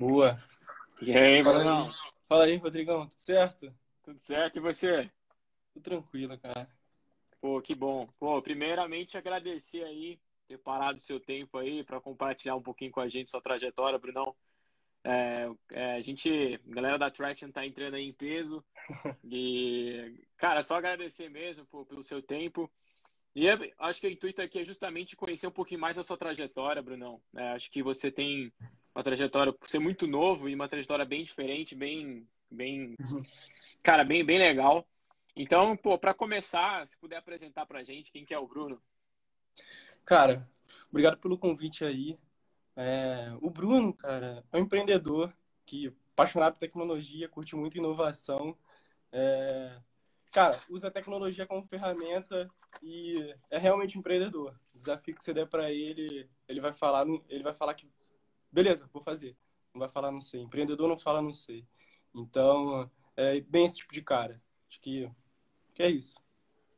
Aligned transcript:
Boa. 0.00 0.42
E 1.02 1.14
aí, 1.14 1.44
Fala 1.44 1.58
Brunão? 1.58 1.86
aí, 1.86 1.94
Fala 2.26 2.44
aí, 2.44 2.56
Rodrigão, 2.56 3.06
tudo 3.06 3.20
certo? 3.20 3.74
Tudo 4.02 4.18
certo? 4.18 4.56
E 4.56 4.60
você? 4.60 5.10
Tudo 5.74 5.82
tranquilo, 5.82 6.38
cara. 6.38 6.66
Pô, 7.38 7.60
que 7.60 7.74
bom. 7.74 8.08
Pô, 8.18 8.40
primeiramente 8.40 9.18
agradecer 9.18 9.84
aí 9.84 10.18
ter 10.48 10.56
parado 10.56 10.96
o 10.96 11.02
seu 11.02 11.20
tempo 11.20 11.58
aí 11.58 11.84
para 11.84 12.00
compartilhar 12.00 12.56
um 12.56 12.62
pouquinho 12.62 12.90
com 12.90 13.00
a 13.00 13.10
gente 13.10 13.28
sua 13.28 13.42
trajetória, 13.42 13.98
Brunão. 13.98 14.34
É, 15.04 15.50
é, 15.70 15.96
a 15.96 16.00
gente, 16.00 16.58
a 16.66 16.74
galera 16.74 16.98
da 16.98 17.10
Traction 17.10 17.50
tá 17.50 17.66
entrando 17.66 17.96
aí 17.96 18.08
em 18.08 18.12
peso 18.14 18.64
e, 19.22 20.18
cara, 20.38 20.62
só 20.62 20.76
agradecer 20.76 21.28
mesmo 21.28 21.66
pô, 21.66 21.84
pelo 21.84 22.02
seu 22.02 22.22
tempo. 22.22 22.72
E 23.34 23.44
eu 23.44 23.58
acho 23.78 24.00
que 24.00 24.06
o 24.06 24.10
intuito 24.10 24.40
aqui 24.40 24.60
é 24.60 24.64
justamente 24.64 25.14
conhecer 25.14 25.46
um 25.46 25.52
pouquinho 25.52 25.80
mais 25.80 25.94
da 25.94 26.02
sua 26.02 26.16
trajetória, 26.16 26.80
Brunão. 26.80 27.20
É, 27.36 27.50
acho 27.50 27.70
que 27.70 27.82
você 27.82 28.10
tem 28.10 28.50
uma 29.00 29.04
trajetória 29.04 29.52
por 29.52 29.68
ser 29.68 29.78
muito 29.78 30.06
novo 30.06 30.48
e 30.48 30.54
uma 30.54 30.68
trajetória 30.68 31.06
bem 31.06 31.24
diferente, 31.24 31.74
bem, 31.74 32.28
bem, 32.50 32.96
cara, 33.82 34.04
bem, 34.04 34.24
bem 34.24 34.38
legal. 34.38 34.86
Então, 35.34 35.74
pô, 35.74 35.98
para 35.98 36.12
começar, 36.12 36.86
se 36.86 36.96
puder 36.98 37.16
apresentar 37.16 37.64
pra 37.64 37.82
gente 37.82 38.12
quem 38.12 38.26
que 38.26 38.34
é 38.34 38.38
o 38.38 38.46
Bruno. 38.46 38.80
Cara, 40.04 40.46
obrigado 40.90 41.16
pelo 41.16 41.38
convite 41.38 41.82
aí. 41.82 42.18
É, 42.76 43.32
o 43.40 43.48
Bruno, 43.48 43.94
cara, 43.94 44.44
é 44.52 44.58
um 44.58 44.60
empreendedor 44.60 45.32
que 45.64 45.92
apaixonado 46.12 46.54
por 46.54 46.60
tecnologia, 46.60 47.28
curte 47.28 47.56
muito 47.56 47.78
inovação. 47.78 48.54
É, 49.10 49.78
cara, 50.30 50.60
usa 50.68 50.88
a 50.88 50.90
tecnologia 50.90 51.46
como 51.46 51.66
ferramenta 51.66 52.50
e 52.82 53.34
é 53.48 53.56
realmente 53.56 53.96
um 53.96 54.00
empreendedor. 54.00 54.54
O 54.74 54.76
desafio 54.76 55.14
que 55.14 55.24
você 55.24 55.32
der 55.32 55.46
para 55.46 55.70
ele, 55.70 56.28
ele 56.46 56.60
vai 56.60 56.74
falar, 56.74 57.06
ele 57.30 57.42
vai 57.42 57.54
falar 57.54 57.72
que 57.72 57.88
beleza, 58.52 58.88
vou 58.92 59.02
fazer. 59.02 59.36
Não 59.74 59.80
vai 59.80 59.88
falar 59.88 60.10
não 60.10 60.20
sei. 60.20 60.40
Empreendedor 60.42 60.88
não 60.88 60.98
fala 60.98 61.22
não 61.22 61.32
sei. 61.32 61.66
Então, 62.14 62.90
é 63.16 63.40
bem 63.40 63.66
esse 63.66 63.76
tipo 63.76 63.92
de 63.92 64.02
cara. 64.02 64.42
Acho 64.68 64.80
que, 64.80 65.10
que 65.74 65.82
é 65.82 65.90
isso. 65.90 66.16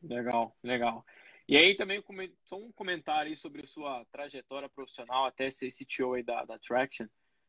Legal, 0.03 0.57
legal. 0.63 1.05
E 1.49 1.57
aí 1.57 1.75
também 1.75 2.03
só 2.45 2.57
um 2.57 2.73
comentário 2.73 3.31
aí 3.31 3.37
sobre 3.37 3.63
a 3.63 3.67
sua 3.67 4.05
trajetória 4.07 4.69
profissional 4.69 5.25
até 5.25 5.51
ser 5.51 5.69
CTO 5.71 6.15
aí 6.15 6.23
da, 6.23 6.45
da 6.45 6.59
Traction. 6.59 7.07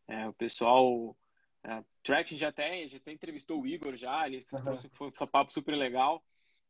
É, 0.07 0.27
o 0.27 0.33
pessoal, 0.33 1.15
a 1.63 1.77
é, 1.77 1.85
Traction 2.03 2.37
já 2.37 2.49
até, 2.49 2.87
já 2.87 2.97
até 2.97 3.11
entrevistou 3.11 3.61
o 3.61 3.67
Igor 3.67 3.95
já, 3.95 4.27
ele 4.27 4.43
trouxe 4.43 4.89
foi 4.89 5.07
um 5.07 5.27
papo 5.27 5.53
super 5.53 5.75
legal. 5.75 6.23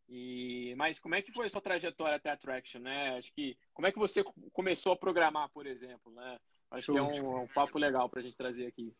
E, 0.09 0.75
mas 0.75 0.99
como 0.99 1.15
é 1.15 1.21
que 1.21 1.31
foi 1.31 1.45
a 1.45 1.49
sua 1.49 1.61
trajetória 1.61 2.17
até 2.17 2.29
a 2.29 2.37
Traction, 2.37 2.81
né? 2.81 3.17
Acho 3.17 3.33
que 3.33 3.57
como 3.73 3.87
é 3.87 3.91
que 3.91 3.97
você 3.97 4.23
começou 4.51 4.91
a 4.91 4.97
programar, 4.97 5.49
por 5.49 5.65
exemplo, 5.65 6.11
né? 6.11 6.39
Acho 6.73 6.85
Show. 6.85 6.95
que 6.95 6.99
é 6.99 7.03
um, 7.03 7.43
um 7.43 7.47
papo 7.47 7.77
legal 7.77 8.09
para 8.09 8.19
a 8.19 8.23
gente 8.23 8.35
trazer 8.35 8.67
aqui. 8.67 8.93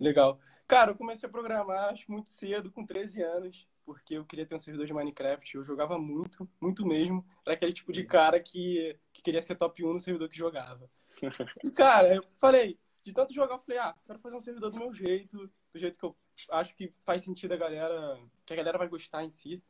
Legal. 0.00 0.40
Cara, 0.66 0.90
eu 0.90 0.96
comecei 0.96 1.28
a 1.28 1.32
programar 1.32 1.90
acho 1.90 2.10
muito 2.10 2.28
cedo, 2.28 2.72
com 2.72 2.84
13 2.84 3.22
anos 3.22 3.68
porque 3.84 4.14
eu 4.14 4.24
queria 4.24 4.46
ter 4.46 4.54
um 4.54 4.58
servidor 4.58 4.86
de 4.86 4.94
Minecraft. 4.94 5.54
Eu 5.54 5.62
jogava 5.62 5.98
muito, 5.98 6.48
muito 6.60 6.86
mesmo. 6.86 7.24
Era 7.44 7.54
aquele 7.54 7.72
tipo 7.72 7.92
de 7.92 8.04
cara 8.04 8.40
que, 8.40 8.98
que 9.12 9.22
queria 9.22 9.42
ser 9.42 9.56
top 9.56 9.84
1 9.84 9.92
no 9.92 10.00
servidor 10.00 10.28
que 10.28 10.36
jogava. 10.36 10.90
E, 11.64 11.70
cara, 11.70 12.14
eu 12.14 12.24
falei, 12.38 12.78
de 13.04 13.12
tanto 13.12 13.34
jogar, 13.34 13.56
eu 13.56 13.60
falei, 13.60 13.78
ah, 13.78 13.94
quero 14.06 14.18
fazer 14.18 14.36
um 14.36 14.40
servidor 14.40 14.70
do 14.70 14.78
meu 14.78 14.92
jeito, 14.94 15.50
do 15.72 15.78
jeito 15.78 15.98
que 15.98 16.04
eu 16.04 16.16
acho 16.50 16.74
que 16.74 16.92
faz 17.04 17.22
sentido 17.22 17.52
a 17.52 17.56
galera, 17.56 18.18
que 18.46 18.52
a 18.52 18.56
galera 18.56 18.78
vai 18.78 18.88
gostar 18.88 19.22
em 19.24 19.28
si. 19.28 19.62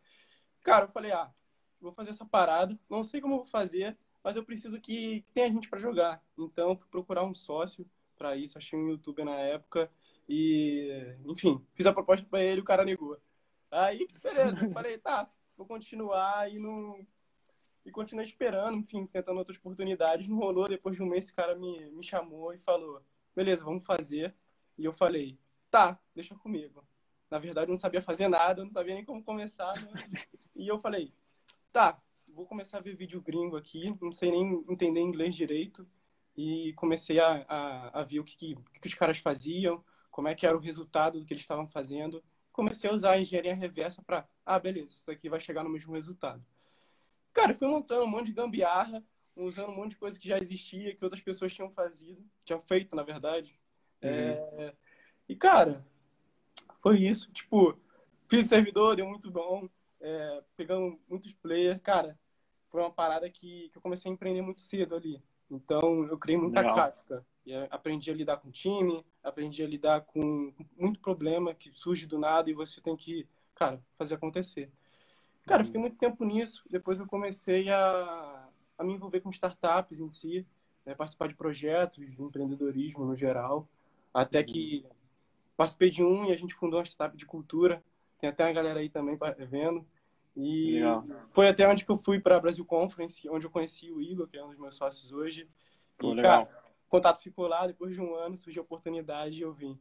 Cara, 0.62 0.84
eu 0.84 0.89
falei, 0.89 1.11
ah, 1.12 1.33
vou 1.81 1.93
fazer 1.93 2.11
essa 2.11 2.25
parada, 2.25 2.79
não 2.89 3.03
sei 3.03 3.21
como 3.21 3.34
eu 3.34 3.39
vou 3.39 3.47
fazer, 3.47 3.99
mas 4.23 4.37
eu 4.37 4.45
preciso 4.45 4.81
que, 4.81 5.23
que 5.23 5.33
tenha 5.33 5.48
gente 5.48 5.69
para 5.69 5.78
jogar. 5.78 6.23
Então, 6.39 6.77
fui 6.77 6.89
procurar 6.89 7.25
um 7.25 7.34
sócio 7.34 7.89
para 8.17 8.37
isso, 8.37 8.56
achei 8.56 8.78
um 8.78 8.89
youtuber 8.89 9.25
na 9.25 9.37
época 9.37 9.91
e, 10.28 11.17
enfim, 11.27 11.65
fiz 11.75 11.87
a 11.87 11.92
proposta 11.92 12.27
para 12.28 12.43
ele, 12.43 12.61
o 12.61 12.65
cara 12.65 12.84
negou. 12.84 13.19
Aí, 13.71 14.06
beleza, 14.22 14.69
falei, 14.72 14.99
tá, 14.99 15.28
vou 15.56 15.66
continuar 15.66 16.50
e 16.50 16.59
não. 16.59 17.06
E 17.84 17.91
continuei 17.91 18.25
esperando, 18.25 18.78
enfim, 18.78 19.06
tentando 19.06 19.38
outras 19.38 19.59
oportunidades. 19.59 20.28
Não 20.28 20.37
rolou. 20.37 20.69
Depois 20.69 20.94
de 20.94 21.03
um 21.03 21.06
mês, 21.06 21.25
esse 21.25 21.34
cara 21.34 21.56
me, 21.56 21.91
me 21.91 22.04
chamou 22.04 22.53
e 22.54 22.59
falou: 22.59 23.03
beleza, 23.34 23.65
vamos 23.65 23.84
fazer. 23.84 24.34
E 24.78 24.84
eu 24.84 24.93
falei: 24.93 25.37
tá, 25.71 25.99
deixa 26.15 26.34
comigo. 26.37 26.84
Na 27.28 27.39
verdade, 27.39 27.66
eu 27.66 27.72
não 27.72 27.77
sabia 27.77 28.00
fazer 28.00 28.28
nada, 28.28 28.60
eu 28.60 28.65
não 28.65 28.71
sabia 28.71 28.94
nem 28.94 29.04
como 29.04 29.22
começar. 29.22 29.72
Né? 29.72 29.93
E 30.54 30.69
eu 30.69 30.78
falei: 30.78 31.12
tá, 31.72 32.00
vou 32.34 32.47
começar 32.47 32.78
a 32.78 32.81
ver 32.81 32.97
vídeo 32.97 33.20
gringo 33.20 33.56
aqui, 33.56 33.97
não 34.00 34.12
sei 34.12 34.31
nem 34.31 34.65
entender 34.69 35.00
inglês 35.00 35.34
direito. 35.34 35.87
E 36.37 36.72
comecei 36.75 37.20
a, 37.20 37.44
a, 37.47 38.00
a 38.00 38.04
ver 38.04 38.20
o 38.20 38.25
que, 38.25 38.37
que, 38.37 38.56
que 38.81 38.88
os 38.88 38.94
caras 38.94 39.19
faziam, 39.19 39.84
como 40.10 40.28
é 40.28 40.34
que 40.34 40.47
era 40.47 40.56
o 40.56 40.60
resultado 40.60 41.21
do 41.21 41.26
que 41.26 41.34
eles 41.34 41.42
estavam 41.42 41.66
fazendo 41.66 42.22
comecei 42.53 42.88
a 42.88 42.92
usar 42.92 43.12
a 43.12 43.21
engenharia 43.21 43.54
reversa 43.54 44.03
para, 44.03 44.28
ah, 44.44 44.59
beleza, 44.59 44.92
isso 44.92 45.10
aqui 45.10 45.28
vai 45.28 45.41
chegar 45.41 45.65
no 45.65 45.71
mesmo 45.71 45.92
resultado. 45.92 46.44
Cara, 47.32 47.54
fui 47.54 47.66
montando 47.66 48.04
um 48.04 48.09
monte 48.09 48.26
de 48.26 48.34
gambiarra, 48.34 49.03
usando 49.34 49.71
um 49.71 49.75
monte 49.75 49.91
de 49.91 49.97
coisa 49.97 50.19
que 50.19 50.28
já 50.28 50.38
existia, 50.38 50.94
que 50.94 51.03
outras 51.03 51.22
pessoas 51.22 51.54
tinham 51.54 51.71
fazido, 51.71 52.22
tinham 52.44 52.60
feito, 52.60 52.94
na 52.94 53.03
verdade. 53.03 53.59
Uhum. 54.03 54.10
É... 54.10 54.75
E, 55.28 55.34
cara, 55.34 55.84
foi 56.81 56.98
isso. 56.98 57.32
Tipo, 57.32 57.78
fiz 58.28 58.44
o 58.44 58.48
servidor, 58.48 58.94
deu 58.94 59.06
muito 59.06 59.31
bom, 59.31 59.66
é... 59.98 60.42
pegando 60.54 61.00
muitos 61.09 61.32
players. 61.32 61.81
Cara, 61.82 62.19
foi 62.72 62.81
uma 62.81 62.91
parada 62.91 63.28
que, 63.28 63.69
que 63.69 63.77
eu 63.77 63.83
comecei 63.83 64.10
a 64.10 64.15
empreender 64.15 64.41
muito 64.41 64.62
cedo 64.62 64.97
ali. 64.97 65.22
Então, 65.50 66.06
eu 66.06 66.16
criei 66.16 66.41
muita 66.41 66.60
Legal. 66.60 66.75
casca. 66.75 67.25
E 67.44 67.55
aprendi 67.71 68.10
a 68.10 68.15
lidar 68.15 68.38
com 68.38 68.50
time, 68.50 69.05
aprendi 69.22 69.62
a 69.62 69.66
lidar 69.66 70.00
com 70.00 70.55
muito 70.77 70.99
problema 70.99 71.55
que 71.55 71.71
surge 71.72 72.06
do 72.06 72.19
nada 72.19 72.49
e 72.49 72.55
você 72.55 72.81
tem 72.81 72.97
que, 72.97 73.28
cara, 73.55 73.81
fazer 73.99 74.15
acontecer. 74.15 74.71
Cara, 75.44 75.60
eu 75.60 75.66
fiquei 75.66 75.81
muito 75.81 75.99
tempo 75.99 76.25
nisso. 76.25 76.65
Depois 76.71 76.99
eu 76.99 77.06
comecei 77.06 77.69
a, 77.69 78.49
a 78.78 78.84
me 78.84 78.94
envolver 78.94 79.21
com 79.21 79.28
startups 79.28 80.00
em 80.00 80.09
si, 80.09 80.47
né, 80.87 80.94
participar 80.94 81.28
de 81.28 81.34
projetos, 81.34 81.99
de 81.99 82.22
empreendedorismo 82.22 83.04
no 83.04 83.15
geral. 83.15 83.69
Até 84.15 84.43
que 84.43 84.87
participei 85.56 85.91
de 85.91 86.03
um 86.03 86.25
e 86.27 86.33
a 86.33 86.37
gente 86.37 86.54
fundou 86.54 86.78
uma 86.78 86.87
startup 86.87 87.16
de 87.19 87.27
cultura. 87.27 87.84
Tem 88.19 88.31
até 88.31 88.44
uma 88.44 88.53
galera 88.53 88.81
aí 88.81 88.89
também 88.89 89.19
vendo. 89.50 89.84
E 90.37 90.72
Legal. 90.75 91.04
foi 91.31 91.48
até 91.48 91.69
onde 91.69 91.84
que 91.84 91.91
eu 91.91 91.98
fui 91.98 92.19
para 92.19 92.37
a 92.37 92.41
Brasil 92.41 92.65
Conference, 92.65 93.28
onde 93.28 93.47
eu 93.47 93.50
conheci 93.50 93.91
o 93.91 94.00
Igor, 94.00 94.26
que 94.26 94.38
é 94.38 94.44
um 94.44 94.48
dos 94.48 94.59
meus 94.59 94.75
sócios 94.75 95.12
hoje. 95.12 95.48
E, 96.00 96.06
legal. 96.06 96.47
cara, 96.47 96.62
contato 96.88 97.22
ficou 97.22 97.47
lá, 97.47 97.66
depois 97.66 97.94
de 97.94 98.00
um 98.00 98.15
ano 98.15 98.37
surgiu 98.37 98.62
a 98.62 98.65
oportunidade 98.65 99.38
e 99.38 99.42
eu 99.42 99.53
vim. 99.53 99.78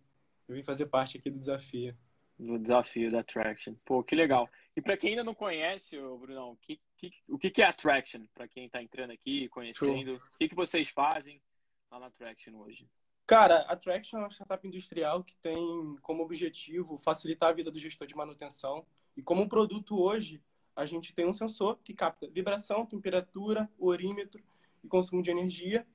Eu 0.47 0.55
vim 0.55 0.63
fazer 0.63 0.87
parte 0.87 1.17
aqui 1.17 1.29
do 1.29 1.39
desafio. 1.39 1.95
Do 2.37 2.57
desafio 2.57 3.11
da 3.11 3.23
Traction. 3.23 3.75
Pô, 3.85 4.03
que 4.03 4.15
legal. 4.15 4.49
E 4.75 4.81
para 4.81 4.97
quem 4.97 5.11
ainda 5.11 5.23
não 5.23 5.35
conhece, 5.35 5.97
Brunão, 6.19 6.57
que, 6.61 6.81
que, 6.97 7.11
o 7.27 7.37
que, 7.37 7.49
que 7.49 7.61
é 7.61 7.65
a 7.65 7.73
Traction? 7.73 8.25
Para 8.33 8.47
quem 8.47 8.65
está 8.65 8.81
entrando 8.81 9.11
aqui, 9.11 9.47
conhecendo, 9.49 10.17
Show. 10.17 10.27
o 10.27 10.37
que, 10.37 10.49
que 10.49 10.55
vocês 10.55 10.89
fazem 10.89 11.41
lá 11.89 11.99
na 11.99 12.09
Traction 12.09 12.55
hoje? 12.55 12.89
Cara, 13.27 13.61
a 13.61 13.75
Traction 13.75 14.17
é 14.17 14.21
uma 14.23 14.29
startup 14.29 14.67
industrial 14.67 15.23
que 15.23 15.35
tem 15.37 15.95
como 16.01 16.23
objetivo 16.23 16.97
facilitar 16.97 17.49
a 17.49 17.53
vida 17.53 17.71
do 17.71 17.79
gestor 17.79 18.07
de 18.07 18.15
manutenção. 18.15 18.85
E 19.15 19.21
como 19.21 19.41
um 19.41 19.47
produto 19.47 19.99
hoje, 19.99 20.41
a 20.75 20.85
gente 20.85 21.13
tem 21.13 21.27
um 21.27 21.33
sensor 21.33 21.79
que 21.83 21.93
capta 21.93 22.27
vibração, 22.27 22.85
temperatura, 22.85 23.69
orímetro 23.77 24.41
e 24.83 24.87
consumo 24.87 25.21
de 25.21 25.29
energia 25.29 25.85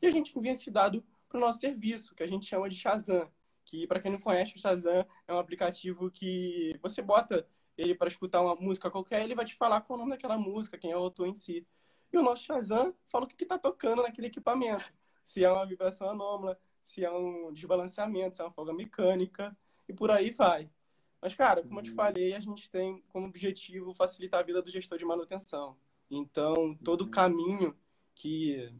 e 0.00 0.06
a 0.06 0.10
gente 0.10 0.36
envia 0.36 0.52
esse 0.52 0.70
dado 0.70 1.04
para 1.28 1.38
o 1.38 1.40
nosso 1.40 1.60
serviço, 1.60 2.14
que 2.14 2.22
a 2.22 2.26
gente 2.26 2.46
chama 2.46 2.68
de 2.68 2.76
Shazam, 2.76 3.28
que 3.64 3.86
para 3.86 4.00
quem 4.00 4.10
não 4.10 4.20
conhece, 4.20 4.54
o 4.54 4.58
Shazam 4.58 5.04
é 5.26 5.34
um 5.34 5.38
aplicativo 5.38 6.10
que 6.10 6.78
você 6.80 7.02
bota 7.02 7.46
ele 7.76 7.94
para 7.94 8.08
escutar 8.08 8.40
uma 8.40 8.54
música 8.54 8.90
qualquer, 8.90 9.22
ele 9.22 9.34
vai 9.34 9.44
te 9.44 9.54
falar 9.54 9.82
qual 9.82 9.96
o 9.96 10.00
nome 10.00 10.12
daquela 10.12 10.38
música, 10.38 10.78
quem 10.78 10.90
é 10.90 10.96
o 10.96 11.00
autor 11.00 11.28
em 11.28 11.34
si. 11.34 11.66
E 12.12 12.16
o 12.16 12.22
nosso 12.22 12.44
Shazam 12.44 12.94
fala 13.08 13.24
o 13.24 13.28
que 13.28 13.42
está 13.42 13.58
tocando 13.58 14.02
naquele 14.02 14.28
equipamento. 14.28 14.84
Se 15.22 15.44
é 15.44 15.50
uma 15.50 15.66
vibração 15.66 16.08
anômala, 16.08 16.58
se 16.82 17.04
é 17.04 17.10
um 17.10 17.52
desbalanceamento, 17.52 18.34
se 18.34 18.40
é 18.40 18.44
uma 18.44 18.50
folga 18.50 18.72
mecânica, 18.72 19.56
e 19.86 19.92
por 19.92 20.10
aí 20.10 20.30
vai. 20.30 20.70
Mas, 21.20 21.34
cara, 21.34 21.62
como 21.62 21.80
eu 21.80 21.84
te 21.84 21.90
falei, 21.90 22.34
a 22.34 22.40
gente 22.40 22.70
tem 22.70 23.02
como 23.08 23.26
objetivo 23.26 23.92
facilitar 23.94 24.40
a 24.40 24.44
vida 24.44 24.62
do 24.62 24.70
gestor 24.70 24.98
de 24.98 25.04
manutenção. 25.04 25.76
Então, 26.10 26.76
todo 26.84 27.02
o 27.02 27.04
uhum. 27.04 27.10
caminho 27.10 27.76
que, 28.14 28.72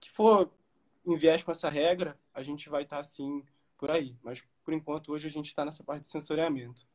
que 0.00 0.10
for 0.10 0.50
em 1.04 1.16
viés 1.16 1.42
com 1.42 1.50
essa 1.50 1.68
regra, 1.68 2.18
a 2.32 2.42
gente 2.42 2.68
vai 2.68 2.84
estar 2.84 2.96
tá, 2.96 3.00
assim 3.00 3.44
por 3.76 3.90
aí. 3.90 4.16
Mas 4.22 4.44
por 4.64 4.74
enquanto 4.74 5.12
hoje 5.12 5.26
a 5.26 5.30
gente 5.30 5.46
está 5.46 5.64
nessa 5.64 5.82
parte 5.82 6.02
de 6.02 6.08
sensoriamento. 6.08 6.86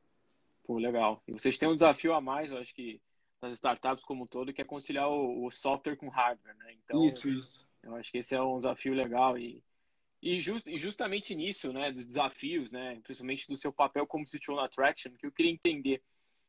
Pô, 0.64 0.78
legal. 0.78 1.22
E 1.28 1.34
vocês 1.34 1.58
têm 1.58 1.70
um 1.70 1.76
desafio 1.76 2.14
a 2.14 2.22
mais, 2.22 2.52
eu 2.52 2.58
acho 2.58 2.74
que 2.74 3.02
nas 3.42 3.54
startups 3.54 4.04
como 4.04 4.24
um 4.24 4.28
todo, 4.28 4.54
que 4.54 4.62
é 4.62 4.66
conciliar 4.66 5.10
o, 5.10 5.46
o 5.46 5.52
software 5.52 5.96
com 5.96 6.08
hardware, 6.10 6.56
né? 6.58 6.74
Então, 6.74 7.06
isso, 7.06 7.30
isso. 7.30 7.68
Eu 7.84 7.96
acho 7.96 8.12
que 8.12 8.18
esse 8.18 8.34
é 8.34 8.42
um 8.42 8.58
desafio 8.58 8.94
legal 8.94 9.38
e 9.38 9.64
e, 10.26 10.42
just, 10.42 10.66
e 10.66 10.78
justamente 10.80 11.36
nisso, 11.36 11.72
né, 11.72 11.92
dos 11.92 12.04
desafios, 12.04 12.72
né, 12.72 13.00
principalmente 13.04 13.48
do 13.48 13.56
seu 13.56 13.72
papel 13.72 14.08
como 14.08 14.26
CTO 14.26 14.56
na 14.56 14.68
Traction, 14.68 15.12
que 15.12 15.28
eu 15.28 15.32
queria 15.32 15.52
entender 15.52 16.02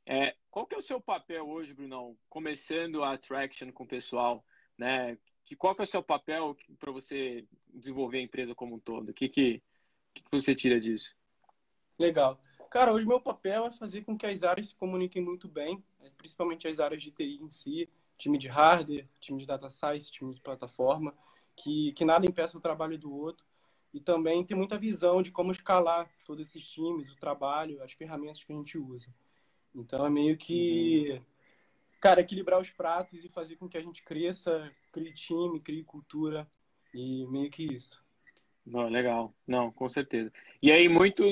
é, 0.07 0.35
qual 0.51 0.67
que 0.67 0.75
é 0.75 0.79
o 0.79 0.83
seu 0.83 0.99
papel 0.99 1.47
hoje, 1.47 1.75
Brunão, 1.75 2.17
começando 2.31 3.05
a 3.05 3.19
Traction 3.19 3.71
com 3.73 3.85
o 3.85 3.89
pessoal, 3.89 4.43
né? 4.79 5.19
que, 5.45 5.55
qual 5.55 5.75
que 5.75 5.83
é 5.83 5.85
o 5.85 5.87
seu 5.87 6.03
papel 6.03 6.57
para 6.79 6.91
você 6.91 7.47
desenvolver 7.69 8.19
a 8.19 8.23
empresa 8.23 8.55
como 8.55 8.77
um 8.77 8.79
todo? 8.79 9.11
O 9.11 9.15
que, 9.15 9.29
que, 9.29 9.63
que 10.15 10.25
você 10.31 10.55
tira 10.55 10.81
disso? 10.81 11.15
Legal. 11.99 12.41
Cara, 12.71 12.93
hoje 12.93 13.07
meu 13.07 13.21
papel 13.21 13.67
é 13.67 13.71
fazer 13.71 14.05
com 14.05 14.17
que 14.17 14.25
as 14.25 14.43
áreas 14.43 14.69
se 14.69 14.75
comuniquem 14.75 15.23
muito 15.23 15.49
bem, 15.49 15.85
né, 16.01 16.11
principalmente 16.17 16.67
as 16.67 16.81
áreas 16.81 17.03
de 17.03 17.11
TI 17.11 17.43
em 17.43 17.51
si, 17.51 17.91
time 18.17 18.39
de 18.39 18.49
hardware, 18.49 19.07
time 19.21 19.39
de 19.39 19.47
data 19.47 19.69
science, 19.69 20.11
time 20.11 20.35
de 20.35 20.41
plataforma, 20.41 21.15
que, 21.55 21.93
que 21.93 22.05
nada 22.05 22.25
impeça 22.27 22.57
o 22.57 22.61
trabalho 22.61 22.99
do 22.99 23.15
outro. 23.15 23.47
E 23.93 24.01
também 24.01 24.45
tem 24.45 24.57
muita 24.57 24.79
visão 24.79 25.23
de 25.23 25.31
como 25.31 25.53
escalar 25.53 26.11
todos 26.25 26.47
esses 26.47 26.65
times, 26.65 27.13
o 27.13 27.17
trabalho, 27.17 27.83
as 27.83 27.93
ferramentas 27.93 28.45
que 28.45 28.53
a 28.53 28.57
gente 28.57 28.77
usa. 28.77 29.13
Então 29.75 30.05
é 30.05 30.11
meio 30.11 30.37
que, 30.37 31.13
uhum. 31.13 31.21
cara, 32.01 32.21
equilibrar 32.21 32.61
os 32.61 32.71
pratos 32.71 33.25
e 33.25 33.29
fazer 33.29 33.57
com 33.57 33.69
que 33.69 33.77
a 33.77 33.83
gente 33.83 34.03
cresça, 34.03 34.71
crie 34.93 35.13
time, 35.13 35.61
crie 35.61 35.85
cultura 35.85 36.51
e 36.95 37.27
meio 37.27 37.51
que 37.51 37.63
isso. 37.63 38.05
Não, 38.67 38.89
legal. 38.89 39.33
Não, 39.47 39.71
com 39.71 39.89
certeza. 39.89 40.33
E 40.61 40.73
aí, 40.73 40.89
muito, 40.89 41.25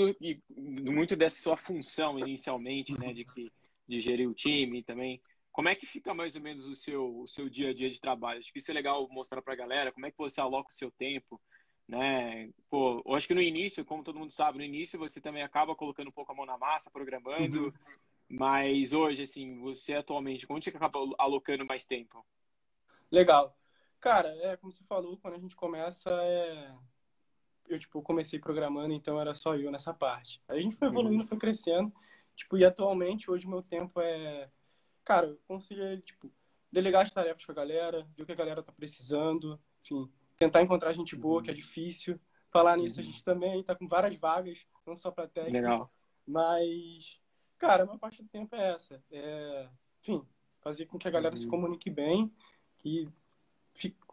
muito 0.59 1.17
dessa 1.17 1.43
sua 1.43 1.57
função 1.57 2.19
inicialmente, 2.19 2.99
né, 2.99 3.13
de, 3.13 3.25
que, 3.25 3.51
de 3.89 4.01
gerir 4.01 4.29
o 4.29 4.35
time 4.35 4.85
também, 4.85 5.21
como 5.51 5.69
é 5.69 5.75
que 5.75 5.87
fica 5.87 6.13
mais 6.13 6.37
ou 6.37 6.43
menos 6.43 6.67
o 6.67 6.77
seu, 6.77 7.21
o 7.21 7.27
seu 7.27 7.49
dia 7.49 7.71
a 7.71 7.75
dia 7.75 7.89
de 7.89 8.01
trabalho? 8.01 8.41
Acho 8.41 8.53
que 8.53 8.59
isso 8.59 8.71
é 8.71 8.75
legal 8.75 9.09
mostrar 9.09 9.41
para 9.41 9.53
a 9.53 9.57
galera, 9.57 9.93
como 9.93 10.07
é 10.07 10.11
que 10.11 10.19
você 10.19 10.41
aloca 10.41 10.71
o 10.71 10.75
seu 10.75 10.91
tempo, 10.91 11.41
né? 11.89 12.51
Pô, 12.69 13.03
eu 13.05 13.15
acho 13.15 13.27
que 13.27 13.35
no 13.35 13.43
início, 13.43 13.85
como 13.85 14.05
todo 14.05 14.19
mundo 14.19 14.31
sabe, 14.31 14.59
no 14.59 14.65
início 14.65 14.99
você 14.99 15.21
também 15.21 15.43
acaba 15.43 15.75
colocando 15.75 16.09
um 16.09 16.13
pouco 16.13 16.33
a 16.33 16.35
mão 16.35 16.47
na 16.47 16.59
massa, 16.59 16.91
programando, 16.91 17.65
uhum. 17.65 17.73
mas 18.29 18.93
hoje, 18.93 19.23
assim, 19.23 19.59
você 19.59 19.95
atualmente, 19.95 20.47
onde 20.49 20.65
você 20.65 20.77
acaba 20.77 20.99
alocando 21.19 21.67
mais 21.67 21.85
tempo? 21.85 22.25
Legal. 23.11 23.57
Cara, 24.01 24.29
é 24.43 24.57
como 24.57 24.73
você 24.73 24.85
falou, 24.85 25.17
quando 25.19 25.35
a 25.35 25.39
gente 25.39 25.57
começa, 25.57 26.11
é 26.11 26.75
eu, 27.69 27.79
tipo, 27.79 28.03
comecei 28.03 28.39
programando, 28.39 28.93
então 28.93 29.21
era 29.21 29.35
só 29.35 29.57
eu 29.57 29.71
nessa 29.71 29.93
parte. 29.93 30.43
Aí 30.49 30.59
a 30.59 30.63
gente 30.63 30.77
foi 30.77 30.89
evoluindo, 30.89 31.23
uhum. 31.23 31.27
foi 31.27 31.39
crescendo, 31.39 31.93
tipo, 32.35 32.57
e 32.59 32.65
atualmente, 32.65 33.31
hoje, 33.31 33.47
meu 33.47 33.63
tempo 33.63 34.01
é... 34.01 34.51
Cara, 35.05 35.27
eu 35.27 35.39
consigo, 35.47 35.81
tipo, 35.99 36.31
delegar 36.71 37.03
as 37.03 37.11
tarefas 37.11 37.45
com 37.45 37.53
a 37.53 37.55
galera, 37.55 38.07
ver 38.17 38.23
o 38.23 38.27
que 38.27 38.33
a 38.33 38.37
galera 38.37 38.63
tá 38.63 38.73
precisando, 38.73 39.61
enfim, 39.83 40.11
tentar 40.37 40.63
encontrar 40.63 40.93
gente 40.93 41.17
boa, 41.17 41.43
que 41.43 41.51
é 41.51 41.53
uhum. 41.53 41.59
difícil. 41.59 42.19
Falar 42.51 42.77
nisso, 42.77 43.01
a 43.01 43.03
uhum. 43.03 43.11
gente 43.11 43.25
também 43.25 43.63
tá 43.65 43.75
com 43.75 43.89
várias 43.89 44.15
vagas, 44.17 44.65
não 44.87 44.95
só 44.95 45.11
para 45.11 45.27
técnica. 45.27 45.61
Legal. 45.61 45.93
Mas, 46.27 47.21
cara, 47.59 47.83
a 47.83 47.87
maior 47.87 47.99
parte 47.99 48.23
do 48.23 48.29
tempo 48.29 48.55
é 48.55 48.75
essa. 48.75 49.03
É, 49.11 49.69
enfim, 50.01 50.25
fazer 50.61 50.87
com 50.87 50.99
que 50.99 51.09
a 51.09 51.11
galera 51.11 51.35
uhum. 51.35 51.41
se 51.41 51.49
comunique 51.49 51.91
bem, 51.91 52.33
que, 52.79 53.09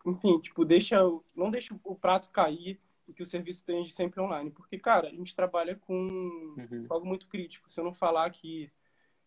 enfim, 0.06 0.39
tipo, 0.39 0.65
deixa, 0.65 0.97
não 1.35 1.51
deixa 1.51 1.77
o 1.83 1.95
prato 1.95 2.31
cair, 2.31 2.79
e 3.12 3.13
que 3.13 3.21
o 3.21 3.25
serviço 3.25 3.59
esteja 3.59 3.94
sempre 3.94 4.21
online. 4.21 4.50
Porque, 4.50 4.79
cara, 4.79 5.09
a 5.09 5.12
gente 5.12 5.35
trabalha 5.35 5.75
com, 5.75 5.94
uhum. 5.94 6.85
algo 6.89 7.06
muito 7.06 7.27
crítico. 7.27 7.69
Se 7.69 7.79
eu 7.79 7.83
não 7.83 7.94
falar 7.94 8.29
que, 8.31 8.71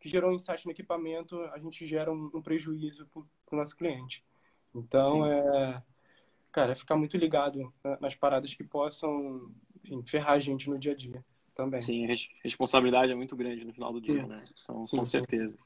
que 0.01 0.09
gerou 0.09 0.31
um 0.31 0.35
insight 0.35 0.65
no 0.65 0.73
equipamento, 0.73 1.41
a 1.53 1.59
gente 1.59 1.87
gera 1.87 2.11
um, 2.11 2.31
um 2.35 2.43
prejuízo 2.43 3.07
para 3.07 3.23
o 3.53 3.57
nosso 3.57 3.77
cliente. 3.77 4.25
Então, 4.75 5.05
Sim. 5.05 5.31
é, 5.31 5.83
cara, 6.55 6.71
é 6.71 6.75
ficar 6.77 6.97
muito 6.97 7.17
ligado 7.17 7.75
nas 8.01 8.15
paradas 8.15 8.55
que 8.55 8.63
possam 8.63 9.53
enfim, 9.83 10.03
ferrar 10.07 10.35
a 10.35 10.39
gente 10.39 10.71
no 10.71 10.79
dia 10.79 10.93
a 10.93 10.95
dia 10.95 11.25
também. 11.53 11.81
Sim, 11.81 12.07
a 12.07 12.15
responsabilidade 12.45 13.11
é 13.11 13.15
muito 13.15 13.37
grande 13.37 13.65
no 13.65 13.75
final 13.75 13.93
do 13.93 14.01
dia, 14.01 14.23
sim. 14.23 14.29
né? 14.29 14.41
Então, 14.63 14.85
sim, 14.85 14.97
com 14.97 15.05
certeza. 15.05 15.57
Sim. 15.57 15.65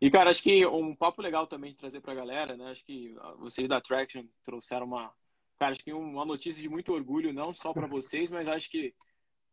E, 0.00 0.10
cara, 0.10 0.30
acho 0.30 0.42
que 0.42 0.66
um 0.66 0.94
papo 0.94 1.22
legal 1.22 1.46
também 1.46 1.70
de 1.70 1.78
trazer 1.78 2.00
para 2.00 2.12
a 2.12 2.16
galera, 2.16 2.56
né? 2.56 2.70
Acho 2.70 2.84
que 2.84 3.16
vocês 3.38 3.68
da 3.68 3.80
Traction 3.80 4.24
trouxeram 4.42 4.86
uma, 4.86 5.12
cara, 5.56 5.72
acho 5.72 5.84
que 5.84 5.92
uma 5.92 6.24
notícia 6.24 6.60
de 6.60 6.68
muito 6.68 6.92
orgulho, 6.92 7.32
não 7.32 7.52
só 7.52 7.72
para 7.72 7.86
vocês, 7.86 8.30
mas 8.30 8.48
acho 8.48 8.68
que 8.70 8.94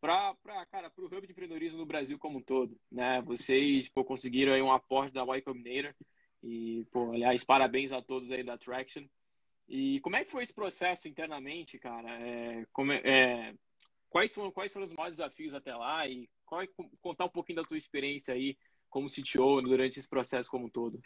para 0.02 0.36
cara, 0.72 0.90
para 0.90 1.04
o 1.04 1.08
hub 1.08 1.22
de 1.26 1.32
empreendedorismo 1.32 1.80
no 1.80 1.86
Brasil 1.86 2.18
como 2.18 2.40
um 2.40 2.44
todo, 2.44 2.76
né? 2.92 3.22
Vocês 3.22 3.88
pô, 3.90 4.04
conseguiram 4.04 4.54
aí 4.54 4.62
um 4.62 4.72
aporte 4.72 5.14
da 5.14 5.24
Y 5.24 5.42
Combinator 5.42 5.96
e, 6.44 6.86
pô, 6.92 7.12
aliás, 7.12 7.44
parabéns 7.44 7.92
a 7.92 8.02
todos 8.02 8.32
aí 8.32 8.44
da 8.44 8.58
Traction. 8.58 9.06
E 9.68 10.00
como 10.02 10.16
é 10.16 10.24
que 10.24 10.32
foi 10.32 10.44
esse 10.44 10.54
processo 10.54 11.08
internamente, 11.08 11.80
cara? 11.80 12.10
É, 12.22 12.66
como 12.72 12.92
é, 12.92 13.02
é, 13.04 13.56
quais, 14.10 14.34
foram, 14.34 14.52
quais 14.52 14.72
foram 14.72 14.86
os 14.86 14.94
maiores 14.94 15.18
desafios 15.18 15.54
até 15.54 15.76
lá 15.76 16.08
e 16.08 16.30
qual 16.46 16.62
é, 16.62 16.68
contar 17.02 17.26
um 17.26 17.30
pouquinho 17.30 17.58
da 17.58 17.68
tua 17.68 17.78
experiência 17.78 18.34
aí 18.34 18.58
como 18.90 19.10
CTO 19.10 19.62
durante 19.62 20.00
esse 20.00 20.08
processo 20.08 20.50
como 20.50 20.68
um 20.68 20.70
todo? 20.70 21.02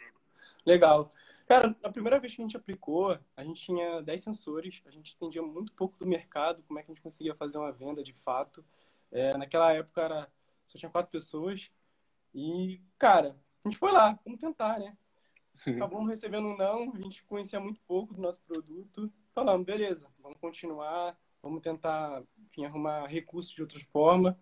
Legal. 0.64 1.12
Cara, 1.48 1.74
a 1.82 1.90
primeira 1.90 2.20
vez 2.20 2.34
que 2.34 2.42
a 2.42 2.44
gente 2.44 2.56
aplicou, 2.56 3.18
a 3.36 3.42
gente 3.42 3.62
tinha 3.62 4.00
10 4.02 4.20
sensores, 4.20 4.82
a 4.86 4.90
gente 4.90 5.16
entendia 5.16 5.42
muito 5.42 5.72
pouco 5.72 5.98
do 5.98 6.06
mercado, 6.06 6.62
como 6.62 6.78
é 6.78 6.82
que 6.82 6.92
a 6.92 6.94
gente 6.94 7.02
conseguia 7.02 7.34
fazer 7.34 7.58
uma 7.58 7.72
venda 7.72 8.04
de 8.04 8.12
fato. 8.12 8.64
É, 9.10 9.36
naquela 9.36 9.72
época 9.72 10.02
era, 10.02 10.32
só 10.66 10.78
tinha 10.78 10.90
quatro 10.90 11.10
pessoas. 11.10 11.68
E, 12.32 12.80
cara, 12.96 13.36
a 13.64 13.68
gente 13.68 13.78
foi 13.78 13.90
lá, 13.90 14.16
vamos 14.24 14.38
tentar, 14.38 14.78
né? 14.78 14.96
Acabamos 15.66 16.08
recebendo 16.08 16.48
um 16.48 16.56
não, 16.56 16.92
a 16.94 16.98
gente 16.98 17.22
conhecia 17.24 17.60
muito 17.60 17.80
pouco 17.86 18.14
do 18.14 18.20
nosso 18.20 18.40
produto. 18.40 19.12
Falamos, 19.32 19.66
beleza, 19.66 20.08
vamos 20.20 20.38
continuar, 20.38 21.18
vamos 21.42 21.60
tentar, 21.60 22.22
enfim, 22.42 22.64
arrumar 22.64 23.06
recursos 23.06 23.52
de 23.52 23.62
outra 23.62 23.80
forma. 23.92 24.38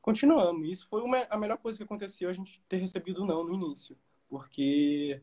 Continuamos. 0.00 0.68
Isso 0.68 0.88
foi 0.88 1.02
uma, 1.02 1.26
a 1.28 1.36
melhor 1.36 1.58
coisa 1.58 1.78
que 1.78 1.84
aconteceu, 1.84 2.30
a 2.30 2.32
gente 2.32 2.62
ter 2.68 2.78
recebido 2.78 3.24
não 3.24 3.44
no 3.44 3.52
início. 3.52 3.96
Porque 4.28 5.22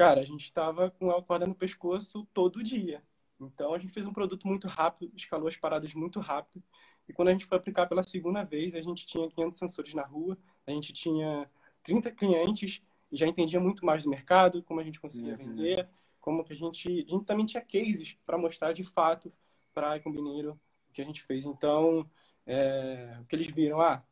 cara, 0.00 0.22
a 0.22 0.24
gente 0.24 0.46
estava 0.46 0.90
com 0.90 1.10
a 1.10 1.22
corda 1.22 1.46
no 1.46 1.54
pescoço 1.54 2.26
todo 2.32 2.62
dia. 2.62 3.02
Então 3.38 3.74
a 3.74 3.78
gente 3.78 3.92
fez 3.92 4.06
um 4.06 4.14
produto 4.14 4.48
muito 4.48 4.66
rápido, 4.66 5.12
escalou 5.14 5.46
as 5.46 5.58
paradas 5.58 5.92
muito 5.92 6.20
rápido. 6.20 6.64
E 7.06 7.12
quando 7.12 7.28
a 7.28 7.32
gente 7.32 7.44
foi 7.44 7.58
aplicar 7.58 7.86
pela 7.86 8.02
segunda 8.02 8.42
vez, 8.42 8.74
a 8.74 8.80
gente 8.80 9.06
tinha 9.06 9.28
500 9.28 9.58
sensores 9.58 9.92
na 9.92 10.02
rua, 10.02 10.38
a 10.66 10.70
gente 10.70 10.90
tinha 10.94 11.50
30 11.82 12.12
clientes 12.12 12.82
e 13.10 13.16
já 13.16 13.26
entendia 13.26 13.60
muito 13.60 13.84
mais 13.84 14.04
do 14.04 14.10
mercado, 14.10 14.62
como 14.62 14.80
a 14.80 14.84
gente 14.84 15.00
conseguia 15.00 15.32
uhum. 15.32 15.38
vender, 15.38 15.88
como 16.20 16.44
que 16.44 16.52
a 16.52 16.56
gente, 16.56 16.88
a 16.88 17.10
gente 17.10 17.24
também 17.24 17.46
tinha 17.46 17.62
cases 17.62 18.16
para 18.24 18.38
mostrar 18.38 18.72
de 18.72 18.84
fato 18.84 19.32
para 19.72 19.94
a 19.94 20.00
Combineiro 20.00 20.58
o 20.88 20.92
que 20.92 21.02
a 21.02 21.04
gente 21.04 21.22
fez. 21.22 21.44
Então, 21.44 22.08
é, 22.46 23.18
o 23.20 23.24
que 23.24 23.36
eles 23.36 23.48
viram, 23.48 23.80
ah, 23.80 24.02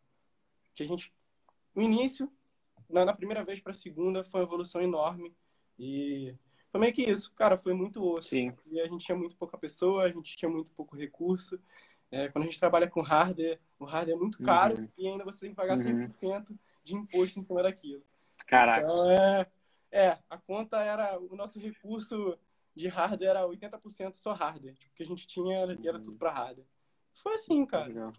que 0.74 0.82
a 0.82 0.86
gente, 0.86 1.12
no 1.74 1.82
início, 1.82 2.30
na, 2.88 3.04
na 3.04 3.12
primeira 3.12 3.44
vez 3.44 3.60
para 3.60 3.72
a 3.72 3.74
segunda, 3.74 4.24
foi 4.24 4.40
uma 4.40 4.46
evolução 4.46 4.80
enorme 4.80 5.34
e 5.78 6.34
foi 6.70 6.80
meio 6.80 6.92
que 6.92 7.02
isso, 7.02 7.32
cara, 7.32 7.56
foi 7.56 7.72
muito 7.72 8.04
osso. 8.04 8.28
Sim. 8.28 8.52
E 8.66 8.80
a 8.80 8.86
gente 8.86 9.04
tinha 9.04 9.16
muito 9.16 9.36
pouca 9.36 9.56
pessoa, 9.56 10.04
a 10.04 10.10
gente 10.10 10.36
tinha 10.36 10.50
muito 10.50 10.72
pouco 10.74 10.96
recurso. 10.96 11.58
É, 12.10 12.28
quando 12.28 12.44
a 12.44 12.46
gente 12.46 12.58
trabalha 12.58 12.88
com 12.88 13.02
hardware, 13.02 13.60
o 13.78 13.84
hardware 13.84 14.16
é 14.16 14.18
muito 14.18 14.42
caro 14.42 14.78
uhum. 14.78 14.88
e 14.96 15.06
ainda 15.06 15.24
você 15.24 15.40
tem 15.40 15.50
que 15.50 15.56
pagar 15.56 15.76
uhum. 15.76 16.06
100% 16.06 16.58
de 16.82 16.94
imposto 16.94 17.38
em 17.38 17.42
cima 17.42 17.62
daquilo. 17.62 18.02
Caraca. 18.48 18.80
Então, 18.80 19.10
é, 19.12 19.46
é, 19.92 20.18
a 20.28 20.38
conta 20.38 20.78
era, 20.78 21.18
o 21.18 21.36
nosso 21.36 21.60
recurso 21.60 22.36
de 22.74 22.88
hardware 22.88 23.30
era 23.30 23.46
80% 23.46 24.14
só 24.14 24.32
hardware. 24.32 24.74
Tipo, 24.74 24.94
que 24.96 25.02
a 25.02 25.06
gente 25.06 25.26
tinha 25.26 25.58
era, 25.58 25.78
era 25.84 26.00
tudo 26.00 26.16
para 26.16 26.32
hardware. 26.32 26.66
Foi 27.12 27.34
assim, 27.34 27.64
cara. 27.66 27.86
Legal. 27.86 28.12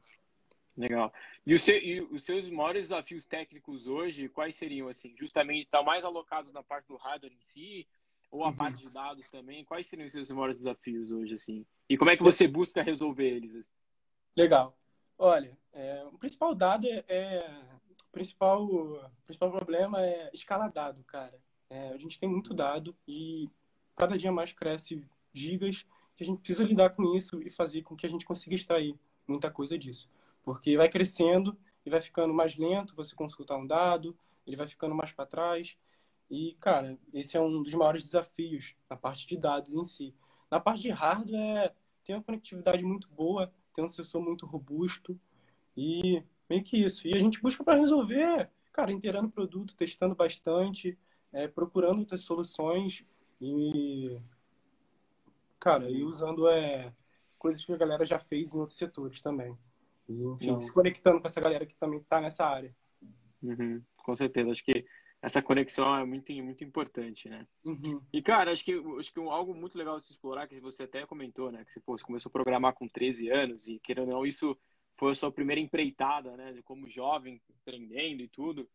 Legal. 0.77 1.13
E, 1.45 1.53
o 1.53 1.59
seu, 1.59 1.75
e, 1.77 1.99
os 1.99 2.23
seus 2.23 2.47
maiores 2.47 2.85
desafios 2.85 3.25
técnicos 3.25 3.87
hoje, 3.87 4.29
quais 4.29 4.55
seriam, 4.55 4.87
assim? 4.87 5.13
Justamente, 5.17 5.65
estar 5.65 5.79
tá 5.79 5.83
mais 5.83 6.05
alocados 6.05 6.53
na 6.53 6.63
parte 6.63 6.87
do 6.87 6.95
hardware 6.95 7.33
em 7.33 7.41
si, 7.41 7.87
ou 8.31 8.43
a 8.43 8.47
uhum. 8.47 8.55
parte 8.55 8.85
de 8.85 8.93
dados 8.93 9.29
também? 9.31 9.65
Quais 9.65 9.87
seriam 9.87 10.05
os 10.05 10.13
seus 10.13 10.29
maiores 10.31 10.59
desafios 10.59 11.11
hoje, 11.11 11.33
assim? 11.33 11.65
E 11.89 11.97
como 11.97 12.11
é 12.11 12.15
que 12.15 12.23
você 12.23 12.47
busca 12.47 12.83
resolver 12.83 13.27
eles? 13.27 13.55
Assim? 13.55 13.71
Legal. 14.37 14.77
Olha, 15.17 15.57
é, 15.73 16.05
o 16.05 16.17
principal 16.17 16.55
dado 16.55 16.87
é, 16.87 17.03
é, 17.07 17.61
o 17.75 17.78
principal, 18.11 18.67
principal 19.25 19.51
problema 19.51 20.01
é 20.01 20.29
escalar 20.33 20.71
dado, 20.71 21.03
cara. 21.03 21.39
É, 21.69 21.89
a 21.89 21.97
gente 21.97 22.19
tem 22.19 22.27
muito 22.27 22.53
dado 22.53 22.95
e 23.07 23.49
cada 23.95 24.17
dia 24.17 24.31
mais 24.31 24.51
cresce 24.51 25.05
gigas 25.33 25.85
e 26.19 26.23
a 26.23 26.25
gente 26.25 26.39
precisa 26.39 26.63
lidar 26.63 26.89
com 26.91 27.15
isso 27.15 27.41
e 27.41 27.49
fazer 27.49 27.83
com 27.83 27.95
que 27.95 28.05
a 28.05 28.09
gente 28.09 28.25
consiga 28.25 28.55
extrair 28.55 28.97
muita 29.27 29.51
coisa 29.51 29.77
disso. 29.77 30.09
Porque 30.43 30.75
vai 30.75 30.89
crescendo 30.89 31.57
e 31.85 31.89
vai 31.89 32.01
ficando 32.01 32.33
mais 32.33 32.55
lento 32.57 32.95
você 32.95 33.15
consultar 33.15 33.57
um 33.57 33.67
dado, 33.67 34.17
ele 34.45 34.55
vai 34.55 34.67
ficando 34.67 34.95
mais 34.95 35.11
para 35.11 35.25
trás. 35.25 35.77
E, 36.29 36.55
cara, 36.59 36.97
esse 37.13 37.37
é 37.37 37.41
um 37.41 37.63
dos 37.63 37.73
maiores 37.73 38.03
desafios 38.03 38.75
na 38.89 38.95
parte 38.95 39.27
de 39.27 39.37
dados 39.37 39.73
em 39.73 39.83
si. 39.83 40.15
Na 40.49 40.59
parte 40.59 40.81
de 40.81 40.89
hardware, 40.89 41.73
tem 42.03 42.15
uma 42.15 42.23
conectividade 42.23 42.83
muito 42.83 43.07
boa, 43.09 43.53
tem 43.73 43.83
um 43.83 43.87
sensor 43.87 44.21
muito 44.21 44.45
robusto 44.45 45.19
e 45.77 46.23
meio 46.49 46.63
que 46.63 46.83
isso. 46.83 47.07
E 47.07 47.15
a 47.15 47.19
gente 47.19 47.41
busca 47.41 47.63
para 47.63 47.79
resolver, 47.79 48.49
cara, 48.71 48.91
inteirando 48.91 49.27
o 49.27 49.31
produto, 49.31 49.75
testando 49.75 50.15
bastante, 50.15 50.97
é, 51.31 51.47
procurando 51.47 51.99
outras 51.99 52.21
soluções 52.21 53.05
e, 53.39 54.19
cara, 55.59 55.89
e 55.89 56.03
usando 56.03 56.47
é, 56.47 56.93
coisas 57.37 57.63
que 57.63 57.71
a 57.71 57.77
galera 57.77 58.05
já 58.05 58.19
fez 58.19 58.53
em 58.53 58.59
outros 58.59 58.77
setores 58.77 59.21
também. 59.21 59.55
E, 60.07 60.23
enfim, 60.23 60.51
Não. 60.51 60.59
se 60.59 60.73
conectando 60.73 61.19
com 61.19 61.27
essa 61.27 61.39
galera 61.39 61.65
que 61.65 61.75
também 61.75 61.99
está 61.99 62.19
nessa 62.19 62.45
área. 62.45 62.75
Uhum, 63.41 63.81
com 63.97 64.15
certeza. 64.15 64.51
Acho 64.51 64.65
que 64.65 64.85
essa 65.21 65.41
conexão 65.41 65.97
é 65.97 66.05
muito, 66.05 66.31
muito 66.33 66.63
importante, 66.63 67.29
né? 67.29 67.45
Uhum. 67.65 68.01
E, 68.11 68.21
cara, 68.21 68.51
acho 68.51 68.63
que, 68.63 68.73
acho 68.99 69.13
que 69.13 69.19
algo 69.19 69.53
muito 69.53 69.77
legal 69.77 69.97
de 69.97 70.05
se 70.05 70.11
explorar, 70.11 70.47
que 70.47 70.59
você 70.59 70.83
até 70.83 71.05
comentou, 71.05 71.51
né? 71.51 71.63
Que 71.63 71.71
você, 71.71 71.79
pô, 71.79 71.97
você 71.97 72.03
começou 72.03 72.29
a 72.29 72.33
programar 72.33 72.73
com 72.73 72.87
13 72.87 73.29
anos 73.29 73.67
e, 73.67 73.79
querendo 73.79 74.07
ou 74.07 74.13
não, 74.15 74.25
isso 74.25 74.57
foi 74.99 75.13
a 75.13 75.15
sua 75.15 75.31
primeira 75.31 75.61
empreitada, 75.61 76.35
né? 76.35 76.53
Como 76.65 76.87
jovem, 76.87 77.41
empreendendo 77.49 78.21
e 78.21 78.27
tudo. 78.27 78.69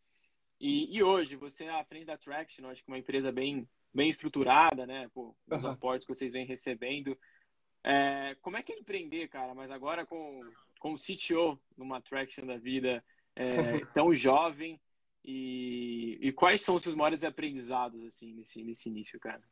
E, 0.58 0.96
e 0.96 1.02
hoje, 1.02 1.36
você 1.36 1.64
é 1.64 1.70
à 1.70 1.84
frente 1.84 2.06
da 2.06 2.16
Traction, 2.16 2.66
acho 2.66 2.82
que 2.82 2.90
uma 2.90 2.98
empresa 2.98 3.30
bem, 3.30 3.68
bem 3.92 4.08
estruturada, 4.08 4.86
né? 4.86 5.08
Pô, 5.12 5.36
os 5.46 5.64
uhum. 5.64 5.70
aportes 5.70 6.06
que 6.06 6.14
vocês 6.14 6.32
vêm 6.32 6.46
recebendo. 6.46 7.16
É, 7.84 8.34
como 8.40 8.56
é 8.56 8.62
que 8.62 8.72
é 8.72 8.78
empreender, 8.78 9.28
cara? 9.28 9.54
Mas 9.54 9.70
agora 9.70 10.06
com, 10.06 10.40
com 10.80 10.94
o 10.94 10.96
CTO 10.96 11.60
numa 11.76 12.00
Traction 12.00 12.46
da 12.46 12.56
vida, 12.56 13.04
é, 13.36 13.44
tão 13.92 14.14
jovem. 14.14 14.80
E, 15.22 16.18
e 16.22 16.32
quais 16.32 16.62
são 16.62 16.74
os 16.74 16.82
seus 16.82 16.94
maiores 16.94 17.22
aprendizados, 17.22 18.02
assim, 18.04 18.32
nesse, 18.32 18.64
nesse 18.64 18.88
início, 18.88 19.20
cara? 19.20 19.42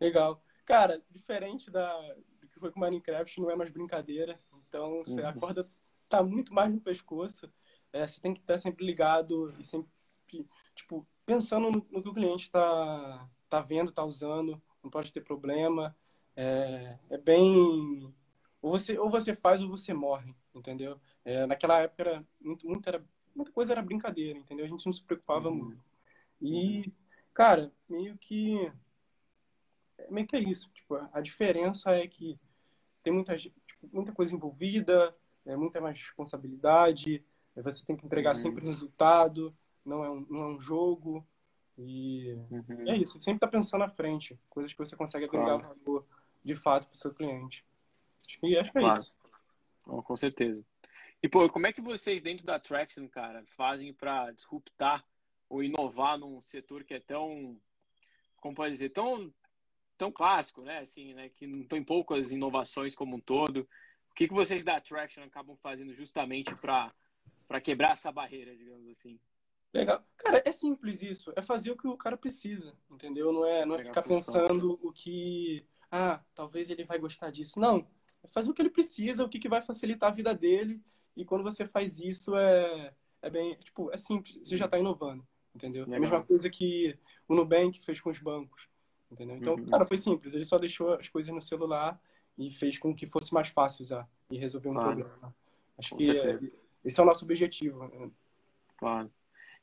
Legal. 0.00 0.40
Cara, 0.64 1.02
diferente 1.10 1.70
da, 1.70 1.96
do 2.40 2.48
que 2.48 2.60
foi 2.60 2.70
com 2.70 2.80
Minecraft, 2.80 3.40
não 3.40 3.50
é 3.50 3.56
mais 3.56 3.70
brincadeira. 3.70 4.40
Então, 4.74 5.04
você 5.04 5.20
uhum. 5.20 5.28
acorda, 5.28 5.64
tá 6.08 6.20
muito 6.20 6.52
mais 6.52 6.68
no 6.74 6.80
pescoço. 6.80 7.48
É, 7.92 8.04
você 8.04 8.20
tem 8.20 8.34
que 8.34 8.40
estar 8.40 8.58
sempre 8.58 8.84
ligado 8.84 9.54
e 9.56 9.62
sempre, 9.62 9.88
tipo, 10.74 11.06
pensando 11.24 11.70
no, 11.70 11.86
no 11.92 12.02
que 12.02 12.08
o 12.08 12.12
cliente 12.12 12.42
está 12.42 13.30
tá 13.48 13.60
vendo, 13.60 13.90
está 13.90 14.02
usando. 14.02 14.60
Não 14.82 14.90
pode 14.90 15.12
ter 15.12 15.20
problema. 15.20 15.96
É, 16.34 16.98
é 17.08 17.18
bem... 17.18 18.12
Ou 18.60 18.72
você, 18.72 18.98
ou 18.98 19.08
você 19.08 19.36
faz 19.36 19.62
ou 19.62 19.68
você 19.68 19.94
morre, 19.94 20.34
entendeu? 20.52 21.00
É, 21.24 21.46
naquela 21.46 21.78
época, 21.78 22.02
era, 22.02 22.26
muito, 22.40 22.66
muito 22.66 22.88
era, 22.88 23.06
muita 23.32 23.52
coisa 23.52 23.74
era 23.74 23.82
brincadeira, 23.82 24.36
entendeu? 24.40 24.64
A 24.64 24.68
gente 24.68 24.84
não 24.84 24.92
se 24.92 25.04
preocupava 25.04 25.50
uhum. 25.50 25.54
muito. 25.56 25.84
E, 26.42 26.92
cara, 27.32 27.70
meio 27.88 28.18
que... 28.18 28.72
Meio 30.10 30.26
que 30.26 30.34
é 30.34 30.40
isso. 30.40 30.68
Tipo, 30.74 30.96
a 31.12 31.20
diferença 31.20 31.92
é 31.92 32.08
que 32.08 32.36
tem 33.04 33.12
muita, 33.12 33.36
tipo, 33.36 33.54
muita 33.92 34.12
coisa 34.12 34.34
envolvida, 34.34 35.14
é, 35.44 35.56
muita 35.56 35.80
mais 35.80 35.98
responsabilidade, 35.98 37.24
é, 37.56 37.62
você 37.62 37.84
tem 37.84 37.96
que 37.96 38.06
entregar 38.06 38.30
uhum. 38.30 38.42
sempre 38.42 38.64
resultado, 38.64 39.54
não 39.84 40.04
é 40.04 40.10
um, 40.10 40.26
não 40.28 40.42
é 40.42 40.46
um 40.48 40.60
jogo. 40.60 41.26
E 41.76 42.32
uhum. 42.50 42.88
é 42.88 42.96
isso, 42.96 43.20
sempre 43.20 43.40
tá 43.40 43.48
pensando 43.48 43.84
à 43.84 43.88
frente, 43.88 44.38
coisas 44.48 44.72
que 44.72 44.78
você 44.78 44.96
consegue 44.96 45.24
agregar 45.24 45.58
claro. 45.58 45.80
valor 45.84 46.06
de 46.44 46.54
fato 46.54 46.86
para 46.86 46.94
o 46.94 46.98
seu 46.98 47.12
cliente. 47.12 47.64
Acho 48.26 48.40
que, 48.40 48.56
acho 48.56 48.72
que 48.72 48.78
é 48.78 48.80
claro. 48.80 49.00
isso. 49.00 49.14
Com 49.84 50.16
certeza. 50.16 50.64
E, 51.22 51.28
pô, 51.28 51.48
como 51.48 51.66
é 51.66 51.72
que 51.72 51.80
vocês 51.80 52.20
dentro 52.20 52.44
da 52.44 52.58
Traction, 52.58 53.08
cara, 53.08 53.42
fazem 53.56 53.92
para 53.92 54.30
disruptar 54.32 55.04
ou 55.48 55.62
inovar 55.62 56.18
num 56.18 56.40
setor 56.40 56.84
que 56.84 56.94
é 56.94 57.00
tão, 57.00 57.58
como 58.36 58.54
pode 58.54 58.72
dizer, 58.72 58.90
tão 58.90 59.32
tão 60.04 60.12
clássico, 60.12 60.62
né? 60.62 60.80
Assim, 60.80 61.14
né? 61.14 61.30
Que 61.30 61.46
não 61.46 61.64
tem 61.64 61.82
poucas 61.82 62.30
inovações 62.30 62.94
como 62.94 63.16
um 63.16 63.20
todo. 63.20 63.66
O 64.10 64.14
que, 64.14 64.28
que 64.28 64.34
vocês 64.34 64.62
da 64.62 64.80
Traction 64.80 65.24
acabam 65.24 65.56
fazendo 65.56 65.94
justamente 65.94 66.54
para 66.60 67.60
quebrar 67.62 67.92
essa 67.92 68.12
barreira, 68.12 68.54
digamos 68.54 68.86
assim? 68.88 69.18
Legal. 69.72 70.04
Cara, 70.16 70.42
é 70.44 70.52
simples 70.52 71.02
isso. 71.02 71.32
É 71.34 71.42
fazer 71.42 71.70
o 71.70 71.76
que 71.76 71.88
o 71.88 71.96
cara 71.96 72.16
precisa, 72.16 72.76
entendeu? 72.90 73.32
Não 73.32 73.46
é, 73.46 73.64
não 73.64 73.76
é 73.76 73.84
ficar 73.84 74.02
pensando 74.02 74.78
o 74.82 74.92
que... 74.92 75.66
Ah, 75.90 76.20
talvez 76.34 76.68
ele 76.70 76.84
vai 76.84 76.98
gostar 76.98 77.30
disso. 77.30 77.58
Não. 77.58 77.88
É 78.22 78.28
fazer 78.28 78.50
o 78.50 78.54
que 78.54 78.62
ele 78.62 78.70
precisa, 78.70 79.24
o 79.24 79.28
que, 79.28 79.38
que 79.38 79.48
vai 79.48 79.62
facilitar 79.62 80.10
a 80.10 80.14
vida 80.14 80.34
dele. 80.34 80.82
E 81.16 81.24
quando 81.24 81.42
você 81.42 81.66
faz 81.66 81.98
isso, 81.98 82.36
é, 82.36 82.94
é 83.22 83.30
bem... 83.30 83.56
Tipo, 83.56 83.90
é 83.90 83.96
simples. 83.96 84.36
Você 84.36 84.56
já 84.56 84.66
está 84.66 84.78
inovando, 84.78 85.26
entendeu? 85.54 85.86
É 85.90 85.96
a 85.96 86.00
mesma 86.00 86.22
coisa 86.22 86.48
que 86.50 86.96
o 87.26 87.34
Nubank 87.34 87.82
fez 87.82 88.00
com 88.00 88.10
os 88.10 88.18
bancos 88.18 88.68
entendeu? 89.14 89.36
Então, 89.36 89.54
uhum. 89.54 89.66
cara, 89.66 89.86
foi 89.86 89.96
simples. 89.96 90.34
Ele 90.34 90.44
só 90.44 90.58
deixou 90.58 90.94
as 90.94 91.08
coisas 91.08 91.32
no 91.32 91.40
celular 91.40 92.00
e 92.36 92.50
fez 92.50 92.78
com 92.78 92.94
que 92.94 93.06
fosse 93.06 93.32
mais 93.32 93.48
fácil 93.48 93.82
usar 93.84 94.08
e 94.30 94.36
resolver 94.36 94.68
um 94.68 94.74
claro. 94.74 94.96
problema. 94.96 95.34
Acho 95.78 95.90
com 95.90 95.96
que 95.96 96.04
certeza. 96.04 96.52
esse 96.84 97.00
é 97.00 97.02
o 97.02 97.06
nosso 97.06 97.24
objetivo. 97.24 97.88
Né? 97.88 98.10
Claro. 98.76 99.10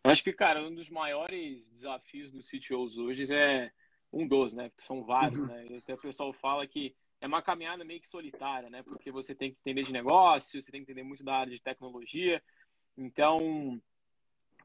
Eu 0.04 0.10
acho 0.10 0.24
que, 0.24 0.34
cara, 0.34 0.64
um 0.64 0.74
dos 0.74 0.90
maiores 0.90 1.70
desafios 1.70 2.32
dos 2.32 2.50
CTOs 2.50 2.98
hoje 2.98 3.32
é 3.34 3.72
um 4.12 4.28
dos, 4.28 4.54
né? 4.54 4.72
São 4.78 5.04
vários, 5.04 5.48
né? 5.48 5.68
Até 5.78 5.94
o 5.94 5.98
pessoal 5.98 6.34
fala 6.34 6.66
que 6.66 6.96
é 7.20 7.28
uma 7.28 7.42
caminhada 7.42 7.86
meio 7.86 8.02
que 8.02 8.08
solitária, 8.08 8.70
né? 8.70 8.82
Porque 8.82 9.12
você 9.12 9.36
tem 9.36 9.52
que 9.52 9.58
entender 9.60 9.84
de 9.84 9.94
negócio, 9.94 10.62
você 10.62 10.72
tem 10.72 10.84
que 10.84 10.92
entender 10.92 11.04
muito 11.04 11.24
da 11.24 11.36
área 11.36 11.54
de 11.54 11.62
tecnologia. 11.62 12.42
Então, 12.98 13.80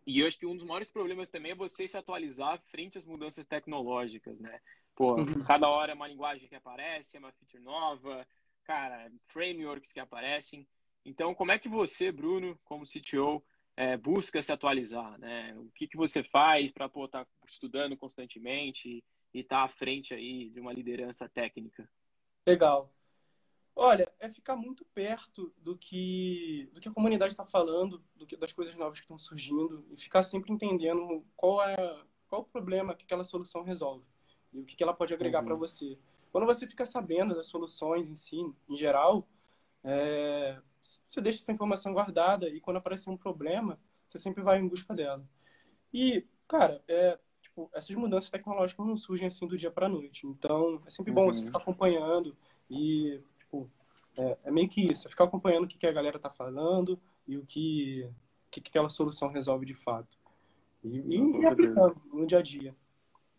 e 0.06 0.20
eu 0.20 0.26
acho 0.26 0.38
que 0.38 0.46
um 0.46 0.54
dos 0.54 0.64
maiores 0.64 0.90
problemas 0.90 1.28
também 1.28 1.52
é 1.52 1.54
você 1.54 1.88
se 1.88 1.96
atualizar 1.96 2.60
frente 2.70 2.96
às 2.96 3.04
mudanças 3.04 3.44
tecnológicas, 3.44 4.40
né? 4.40 4.60
Pô, 4.94 5.16
uhum. 5.16 5.44
cada 5.44 5.68
hora 5.68 5.92
é 5.92 5.94
uma 5.94 6.06
linguagem 6.06 6.48
que 6.48 6.54
aparece, 6.54 7.16
é 7.16 7.20
uma 7.20 7.32
feature 7.32 7.62
nova, 7.62 8.26
cara, 8.64 9.10
frameworks 9.26 9.92
que 9.92 10.00
aparecem. 10.00 10.66
Então, 11.04 11.34
como 11.34 11.52
é 11.52 11.58
que 11.58 11.68
você, 11.68 12.12
Bruno, 12.12 12.58
como 12.64 12.86
CTO, 12.86 13.44
é, 13.76 13.96
busca 13.96 14.40
se 14.40 14.52
atualizar, 14.52 15.18
né? 15.18 15.54
O 15.58 15.70
que, 15.74 15.86
que 15.86 15.96
você 15.96 16.22
faz 16.22 16.72
para 16.72 16.86
estar 16.86 17.08
tá 17.08 17.26
estudando 17.46 17.96
constantemente 17.96 19.04
e 19.34 19.40
estar 19.40 19.58
tá 19.58 19.64
à 19.64 19.68
frente 19.68 20.14
aí 20.14 20.48
de 20.48 20.60
uma 20.60 20.72
liderança 20.72 21.28
técnica? 21.28 21.88
Legal. 22.46 22.92
Olha, 23.78 24.10
é 24.18 24.30
ficar 24.30 24.56
muito 24.56 24.86
perto 24.86 25.52
do 25.58 25.76
que, 25.76 26.70
do 26.72 26.80
que 26.80 26.88
a 26.88 26.92
comunidade 26.92 27.34
está 27.34 27.44
falando, 27.44 28.02
do 28.16 28.26
que, 28.26 28.34
das 28.34 28.50
coisas 28.50 28.74
novas 28.74 28.98
que 28.98 29.04
estão 29.04 29.18
surgindo 29.18 29.84
e 29.90 29.98
ficar 29.98 30.22
sempre 30.22 30.50
entendendo 30.50 31.22
qual 31.36 31.62
é 31.62 32.02
qual 32.26 32.40
o 32.40 32.44
problema 32.44 32.94
que 32.94 33.04
aquela 33.04 33.22
solução 33.22 33.62
resolve 33.62 34.04
e 34.52 34.60
o 34.60 34.64
que, 34.64 34.74
que 34.74 34.82
ela 34.82 34.94
pode 34.94 35.12
agregar 35.12 35.40
uhum. 35.40 35.46
para 35.46 35.54
você. 35.54 35.98
Quando 36.32 36.46
você 36.46 36.66
fica 36.66 36.86
sabendo 36.86 37.34
das 37.34 37.46
soluções 37.46 38.08
em 38.08 38.16
si, 38.16 38.38
em 38.68 38.76
geral, 38.76 39.28
é, 39.84 40.58
você 41.08 41.20
deixa 41.20 41.40
essa 41.40 41.52
informação 41.52 41.92
guardada 41.92 42.48
e 42.48 42.60
quando 42.60 42.78
aparecer 42.78 43.10
um 43.10 43.16
problema, 43.16 43.78
você 44.08 44.18
sempre 44.18 44.42
vai 44.42 44.58
em 44.58 44.66
busca 44.66 44.94
dela. 44.94 45.22
E, 45.92 46.26
cara, 46.48 46.82
é, 46.88 47.18
tipo, 47.42 47.70
essas 47.74 47.94
mudanças 47.94 48.30
tecnológicas 48.30 48.86
não 48.86 48.96
surgem 48.96 49.26
assim 49.26 49.46
do 49.46 49.56
dia 49.56 49.70
para 49.70 49.88
noite. 49.88 50.26
Então, 50.26 50.82
é 50.86 50.90
sempre 50.90 51.12
bom 51.12 51.26
você 51.26 51.40
uhum. 51.40 51.46
ficar 51.46 51.58
acompanhando 51.58 52.36
e 52.70 53.20
meio 54.56 54.68
que 54.70 54.90
isso, 54.90 55.06
é 55.06 55.10
ficar 55.10 55.24
acompanhando 55.24 55.64
o 55.64 55.68
que, 55.68 55.76
que 55.76 55.86
a 55.86 55.92
galera 55.92 56.18
tá 56.18 56.30
falando 56.30 56.98
e 57.28 57.36
o 57.36 57.44
que, 57.44 58.08
o 58.46 58.50
que, 58.50 58.60
que 58.62 58.70
aquela 58.70 58.88
solução 58.88 59.28
resolve 59.28 59.66
de 59.66 59.74
fato. 59.74 60.18
E, 60.82 60.98
e, 60.98 61.40
e 61.42 61.46
aplicando 61.46 62.00
no 62.10 62.26
dia 62.26 62.38
a 62.38 62.42
dia. 62.42 62.74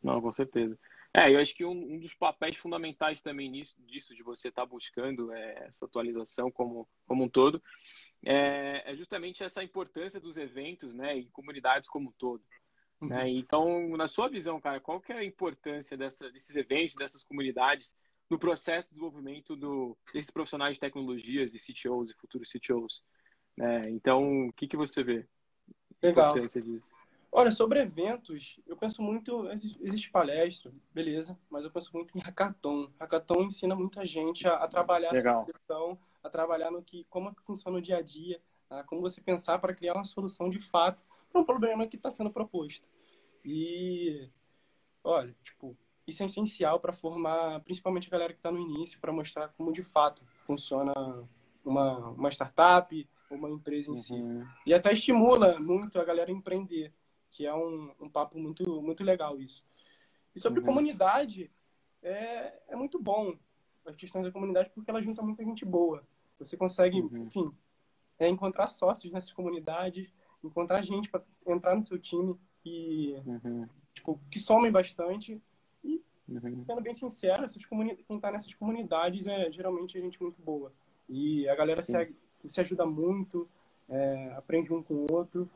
Não, 0.04 0.22
com 0.22 0.32
certeza. 0.32 0.78
É, 1.12 1.34
eu 1.34 1.40
acho 1.40 1.56
que 1.56 1.66
um, 1.66 1.72
um 1.72 1.98
dos 1.98 2.14
papéis 2.14 2.56
fundamentais 2.56 3.20
também 3.20 3.50
nisso, 3.50 3.82
disso, 3.82 4.14
de 4.14 4.22
você 4.22 4.50
estar 4.50 4.62
tá 4.62 4.68
buscando 4.68 5.32
é, 5.34 5.66
essa 5.68 5.86
atualização 5.86 6.52
como, 6.52 6.88
como 7.08 7.24
um 7.24 7.30
todo, 7.30 7.64
é, 8.24 8.84
é, 8.86 8.96
justamente 8.96 9.44
essa 9.44 9.64
importância 9.64 10.20
dos 10.20 10.38
eventos, 10.38 10.94
né, 10.94 11.18
e 11.18 11.26
comunidades 11.32 11.90
como 11.90 12.10
um 12.10 12.14
todo. 12.14 12.44
Né? 13.02 13.24
Uhum. 13.24 13.28
Então, 13.28 13.90
na 13.98 14.08
sua 14.08 14.30
visão, 14.30 14.62
cara, 14.62 14.80
qual 14.80 15.02
que 15.02 15.12
é 15.12 15.18
a 15.18 15.24
importância 15.24 15.98
dessa, 15.98 16.30
desses 16.30 16.56
eventos, 16.56 16.94
dessas 16.94 17.24
comunidades 17.24 17.96
no 18.30 18.38
processo 18.38 18.90
de 18.90 18.96
desenvolvimento 18.96 19.56
do, 19.56 19.98
desses 20.14 20.32
profissionais 20.32 20.76
de 20.76 20.80
tecnologias 20.80 21.54
e 21.54 21.60
CTOs 21.60 22.12
e 22.12 22.16
futuros 22.16 22.50
CTOs. 22.50 23.04
Né? 23.56 23.90
Então, 23.90 24.48
o 24.48 24.54
que, 24.54 24.68
que 24.68 24.78
você 24.78 25.04
vê? 25.04 25.28
Legal. 26.02 26.36
Olha, 27.32 27.52
sobre 27.52 27.82
eventos, 27.82 28.60
eu 28.66 28.76
penso 28.78 29.02
muito, 29.02 29.50
existe 29.52 30.10
palestra, 30.10 30.72
beleza, 30.94 31.38
mas 31.50 31.66
eu 31.66 31.72
penso 31.72 31.92
muito 31.94 32.18
em 32.18 32.22
hackathon. 32.22 32.90
Hackathon 33.00 33.44
ensina 33.44 33.76
muita 33.76 34.06
gente 34.06 34.48
a, 34.48 34.56
a 34.56 34.68
trabalhar 34.68 35.12
Legal. 35.12 35.42
essa 35.42 35.52
questão, 35.52 36.00
a 36.24 36.30
trabalhar 36.30 36.72
no 36.72 36.82
que, 36.82 37.06
como 37.10 37.30
é 37.30 37.34
que 37.34 37.44
funciona 37.44 37.78
o 37.78 37.82
dia 37.82 37.98
a 37.98 38.02
dia, 38.02 38.42
tá? 38.70 38.84
como 38.86 39.02
você 39.02 39.22
pensar 39.22 39.60
para 39.60 39.74
criar 39.74 39.94
uma 39.94 40.04
solução 40.04 40.50
de 40.50 40.60
fato 40.60 41.04
para 41.30 41.42
um 41.42 41.46
problema 41.46 41.86
que 41.86 41.98
está 41.98 42.10
sendo 42.10 42.32
proposto. 42.32 42.88
E, 43.44 44.30
olha, 45.04 45.36
tipo, 45.44 45.78
isso 46.08 46.24
é 46.24 46.26
essencial 46.26 46.80
para 46.80 46.94
formar, 46.94 47.60
principalmente 47.62 48.08
a 48.08 48.12
galera 48.12 48.34
que 48.34 48.40
está 48.40 48.50
no 48.50 48.60
início, 48.60 49.00
para 49.00 49.12
mostrar 49.12 49.50
como 49.50 49.74
de 49.74 49.84
fato 49.84 50.24
funciona 50.40 50.94
uma, 51.66 52.10
uma 52.12 52.30
startup, 52.30 53.08
uma 53.30 53.50
empresa 53.50 53.90
em 53.90 53.94
uhum. 53.94 53.96
si. 53.98 54.48
E 54.66 54.74
até 54.74 54.94
estimula 54.94 55.60
muito 55.60 56.00
a 56.00 56.06
galera 56.06 56.32
a 56.32 56.34
empreender, 56.34 56.94
que 57.30 57.46
é 57.46 57.54
um, 57.54 57.94
um 58.00 58.10
papo 58.10 58.40
muito, 58.40 58.82
muito 58.82 59.04
legal 59.04 59.38
isso. 59.38 59.66
E 60.34 60.40
sobre 60.40 60.62
uhum. 60.62 60.66
comunidade, 60.66 61.52
é, 62.02 62.54
é 62.70 62.76
muito 62.76 62.98
bom 62.98 63.38
a 63.86 63.92
questão 63.92 64.22
da 64.22 64.32
comunidade 64.32 64.70
porque 64.74 64.90
ela 64.90 65.02
junta 65.02 65.22
muita 65.22 65.44
gente 65.44 65.66
boa. 65.66 66.08
Você 66.40 66.56
consegue, 66.56 67.02
uhum. 67.02 67.26
enfim, 67.26 67.52
é, 68.18 68.30
encontrar 68.30 68.70
sócios 68.70 69.12
nessas 69.12 69.34
comunidades, 69.34 70.14
encontrar 70.42 70.82
gente 70.82 71.10
para 71.10 71.22
entrar 71.48 71.76
no 71.76 71.84
seu 71.84 72.00
time 72.00 72.40
que, 72.64 73.22
uhum. 73.26 73.68
tipo, 73.94 74.22
que 74.32 74.40
somem 74.40 74.72
bastante 74.72 75.42
Uhum. 76.28 76.66
Sendo 76.66 76.82
bem 76.82 76.94
sincero, 76.94 77.46
essas 77.46 77.66
comuni... 77.66 77.96
quem 77.96 78.18
está 78.18 78.32
nessas 78.32 78.54
comunidades 78.54 79.26
é 79.28 79.52
geralmente 79.52 80.00
gente 80.00 80.22
muito 80.22 80.42
boa. 80.42 80.72
E 81.08 81.48
a 81.48 81.56
galera 81.56 81.82
se, 81.82 81.94
se 82.46 82.62
ajuda 82.62 82.86
muito, 82.86 83.48
é, 83.88 84.34
aprende 84.36 84.74
um 84.74 84.84
com 84.84 84.94
o 84.94 85.08
outro. 85.12 85.50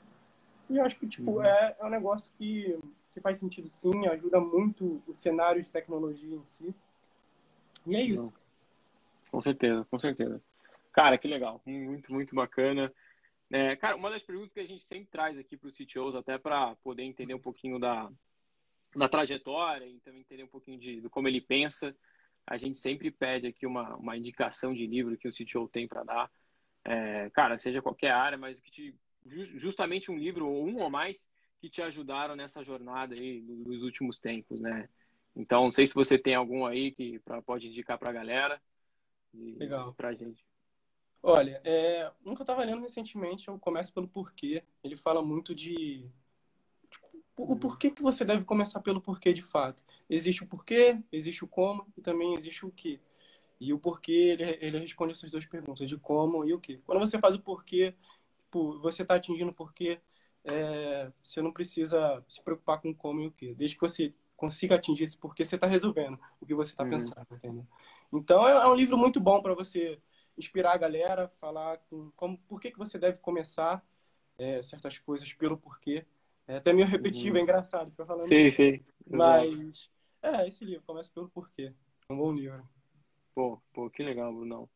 E 0.69 0.77
eu 0.77 0.85
acho 0.85 0.97
que 0.97 1.07
tipo, 1.07 1.31
uhum. 1.31 1.43
é, 1.43 1.75
é 1.77 1.85
um 1.85 1.89
negócio 1.89 2.31
que, 2.37 2.79
que 3.13 3.19
faz 3.19 3.37
sentido 3.37 3.67
sim, 3.69 4.07
ajuda 4.07 4.39
muito 4.39 5.01
o 5.05 5.13
cenário 5.13 5.61
de 5.61 5.69
tecnologia 5.69 6.35
em 6.35 6.45
si. 6.45 6.73
E 7.85 7.95
é 7.95 8.01
isso. 8.01 8.33
Com 9.29 9.41
certeza, 9.41 9.85
com 9.89 9.99
certeza. 9.99 10.41
Cara, 10.93 11.17
que 11.17 11.27
legal. 11.27 11.61
Muito, 11.65 12.13
muito 12.13 12.35
bacana. 12.35 12.93
É, 13.49 13.75
cara, 13.75 13.97
uma 13.97 14.09
das 14.09 14.23
perguntas 14.23 14.53
que 14.53 14.59
a 14.61 14.65
gente 14.65 14.83
sempre 14.83 15.09
traz 15.11 15.37
aqui 15.37 15.57
para 15.57 15.67
os 15.67 15.75
CTOs, 15.75 16.15
até 16.15 16.37
para 16.37 16.75
poder 16.77 17.03
entender 17.03 17.33
um 17.33 17.39
pouquinho 17.39 17.77
da, 17.77 18.09
da 18.95 19.07
trajetória 19.07 19.85
e 19.85 19.99
também 19.99 20.21
entender 20.21 20.43
um 20.43 20.47
pouquinho 20.47 20.77
de, 20.77 21.01
de 21.01 21.09
como 21.09 21.27
ele 21.27 21.41
pensa, 21.41 21.95
a 22.45 22.57
gente 22.57 22.77
sempre 22.77 23.11
pede 23.11 23.47
aqui 23.47 23.65
uma, 23.65 23.95
uma 23.95 24.17
indicação 24.17 24.73
de 24.73 24.85
livro 24.85 25.17
que 25.17 25.27
o 25.27 25.31
CTO 25.31 25.67
tem 25.67 25.87
para 25.87 26.03
dar. 26.03 26.31
É, 26.83 27.29
cara, 27.29 27.57
seja 27.57 27.81
qualquer 27.81 28.11
área, 28.11 28.37
mas 28.37 28.59
que 28.59 28.71
te, 28.71 28.95
justamente 29.25 30.11
um 30.11 30.17
livro 30.17 30.47
ou 30.47 30.67
um 30.67 30.79
ou 30.79 30.89
mais 30.89 31.29
que 31.59 31.69
te 31.69 31.81
ajudaram 31.81 32.35
nessa 32.35 32.63
jornada 32.63 33.13
aí 33.13 33.41
dos 33.41 33.83
últimos 33.83 34.19
tempos, 34.19 34.59
né? 34.59 34.89
Então, 35.35 35.65
não 35.65 35.71
sei 35.71 35.85
se 35.85 35.93
você 35.93 36.17
tem 36.17 36.35
algum 36.35 36.65
aí 36.65 36.91
que 36.91 37.19
pra, 37.19 37.41
pode 37.41 37.67
indicar 37.67 37.97
para 37.97 38.09
a 38.09 38.13
galera. 38.13 38.61
E, 39.33 39.53
Legal. 39.53 39.93
Pra 39.93 40.13
gente. 40.13 40.43
Olha, 41.23 41.61
é, 41.63 42.11
um 42.25 42.33
que 42.33 42.41
eu 42.41 42.43
estava 42.43 42.63
lendo 42.63 42.81
recentemente 42.81 43.47
é 43.47 43.53
o 43.53 43.59
Comece 43.59 43.93
pelo 43.93 44.07
Porquê. 44.07 44.63
Ele 44.83 44.95
fala 44.95 45.21
muito 45.21 45.53
de 45.53 46.09
o 47.37 47.55
porquê 47.55 47.89
que 47.89 48.01
você 48.01 48.23
deve 48.23 48.45
começar 48.45 48.79
pelo 48.81 49.01
porquê 49.01 49.33
de 49.33 49.41
fato. 49.41 49.83
Existe 50.09 50.43
o 50.43 50.47
porquê, 50.47 50.99
existe 51.11 51.43
o 51.43 51.47
como 51.47 51.85
e 51.97 52.01
também 52.01 52.35
existe 52.35 52.65
o 52.65 52.71
que. 52.71 52.99
E 53.59 53.73
o 53.73 53.79
porquê, 53.79 54.11
ele, 54.11 54.57
ele 54.61 54.79
responde 54.79 55.11
essas 55.11 55.29
duas 55.29 55.45
perguntas, 55.45 55.87
de 55.87 55.97
como 55.97 56.45
e 56.45 56.53
o 56.53 56.59
que. 56.59 56.77
Quando 56.79 56.99
você 56.99 57.19
faz 57.19 57.35
o 57.35 57.39
porquê, 57.39 57.93
tipo, 58.43 58.79
você 58.79 59.03
está 59.03 59.15
atingindo 59.15 59.51
o 59.51 59.53
porquê, 59.53 59.99
é, 60.43 61.11
você 61.23 61.41
não 61.41 61.51
precisa 61.51 62.23
se 62.27 62.41
preocupar 62.41 62.81
com 62.81 62.93
como 62.93 63.21
e 63.21 63.27
o 63.27 63.31
que. 63.31 63.53
Desde 63.53 63.75
que 63.75 63.81
você 63.81 64.13
consiga 64.35 64.75
atingir 64.75 65.03
esse 65.03 65.17
porquê, 65.17 65.45
você 65.45 65.55
está 65.55 65.67
resolvendo 65.67 66.19
o 66.39 66.45
que 66.45 66.55
você 66.55 66.71
está 66.71 66.83
uhum. 66.83 66.89
pensando, 66.89 67.27
entendeu? 67.31 67.65
Então, 68.11 68.47
é, 68.47 68.51
é 68.51 68.67
um 68.67 68.73
livro 68.73 68.97
muito 68.97 69.19
bom 69.19 69.41
para 69.41 69.53
você 69.53 69.99
inspirar 70.37 70.73
a 70.73 70.77
galera, 70.77 71.31
falar 71.39 71.77
com, 71.89 72.11
como, 72.15 72.37
por 72.47 72.59
que, 72.59 72.71
que 72.71 72.77
você 72.77 72.97
deve 72.97 73.19
começar 73.19 73.85
é, 74.37 74.63
certas 74.63 74.97
coisas 74.97 75.31
pelo 75.33 75.57
porquê. 75.57 76.05
É 76.51 76.57
até 76.57 76.73
meio 76.73 76.85
repetitivo, 76.85 77.35
uhum. 77.35 77.39
é 77.39 77.43
engraçado 77.43 77.91
ficar 77.91 78.05
falando. 78.05 78.27
Sim, 78.27 78.49
sim. 78.49 78.83
Mas, 79.09 79.89
é, 80.21 80.49
esse 80.49 80.65
livro, 80.65 80.83
começa 80.85 81.09
pelo 81.13 81.29
porquê. 81.29 81.73
É 82.09 82.13
um 82.13 82.17
bom 82.17 82.33
livro. 82.33 82.61
Pô, 83.33 83.61
pô, 83.71 83.89
que 83.89 84.03
legal, 84.03 84.33
Brunão. 84.33 84.69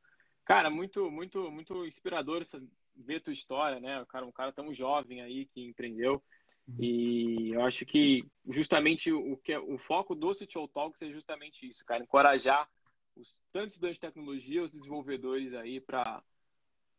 Cara, 0.46 0.70
muito, 0.70 1.12
muito, 1.12 1.52
muito 1.52 1.86
inspirador 1.86 2.42
essa, 2.42 2.64
ver 2.96 3.20
tua 3.20 3.34
história, 3.34 3.82
né? 3.82 4.02
O 4.02 4.06
cara, 4.06 4.26
um 4.26 4.32
cara 4.32 4.54
tão 4.54 4.74
jovem 4.74 5.22
aí 5.22 5.48
que 5.48 5.68
empreendeu. 5.68 6.24
Uhum. 6.66 6.78
E 6.80 7.52
eu 7.52 7.62
acho 7.66 7.86
que 7.86 8.26
justamente 8.48 9.12
o 9.12 9.36
que 9.36 9.52
é, 9.52 9.60
o 9.60 9.78
foco 9.78 10.16
do 10.16 10.32
CTO 10.32 10.70
Talks 10.70 11.02
é 11.02 11.12
justamente 11.12 11.70
isso, 11.70 11.84
cara, 11.84 12.04
encorajar 12.04 12.70
os 13.18 13.42
tantos 13.52 13.74
estudantes 13.74 13.98
de 13.98 14.08
tecnologia, 14.08 14.64
os 14.64 14.72
desenvolvedores 14.72 15.54
aí 15.54 15.82
para 15.82 16.24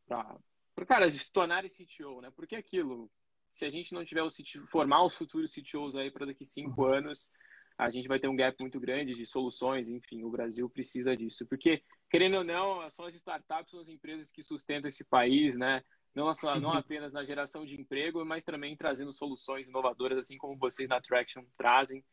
para 0.06 0.86
cara 0.86 1.08
se 1.08 1.32
tornarem 1.32 1.70
CTO, 1.70 2.20
né? 2.20 2.30
Porque 2.36 2.54
aquilo, 2.54 3.10
se 3.56 3.64
a 3.64 3.70
gente 3.70 3.94
não 3.94 4.04
tiver 4.04 4.22
o 4.22 4.28
CTO, 4.28 4.66
formar 4.66 5.02
os 5.02 5.16
futuros 5.16 5.50
CTOs 5.50 5.96
aí 5.96 6.10
para 6.10 6.26
daqui 6.26 6.44
cinco 6.44 6.82
uhum. 6.82 6.94
anos, 6.94 7.30
a 7.78 7.88
gente 7.88 8.06
vai 8.06 8.18
ter 8.20 8.28
um 8.28 8.36
gap 8.36 8.54
muito 8.60 8.78
grande 8.78 9.14
de 9.14 9.24
soluções, 9.24 9.88
enfim, 9.88 10.22
o 10.24 10.30
Brasil 10.30 10.68
precisa 10.68 11.16
disso. 11.16 11.46
Porque, 11.46 11.82
querendo 12.10 12.36
ou 12.36 12.44
não, 12.44 12.88
são 12.90 13.06
as 13.06 13.14
startups, 13.14 13.70
são 13.70 13.80
as 13.80 13.88
empresas 13.88 14.30
que 14.30 14.42
sustentam 14.42 14.90
esse 14.90 15.02
país, 15.04 15.56
né? 15.56 15.82
Não, 16.14 16.34
só, 16.34 16.60
não 16.60 16.70
apenas 16.70 17.14
na 17.14 17.24
geração 17.24 17.64
de 17.64 17.80
emprego, 17.80 18.22
mas 18.26 18.44
também 18.44 18.76
trazendo 18.76 19.10
soluções 19.10 19.68
inovadoras, 19.68 20.18
assim 20.18 20.36
como 20.36 20.58
vocês 20.58 20.86
na 20.86 21.00
Traction 21.00 21.42
trazem. 21.56 22.04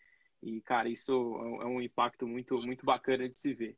E, 0.42 0.62
cara, 0.62 0.88
isso 0.88 1.12
é 1.62 1.66
um 1.66 1.82
impacto 1.82 2.26
muito, 2.26 2.56
muito 2.66 2.86
bacana 2.86 3.28
de 3.28 3.38
se 3.38 3.54
ver. 3.54 3.78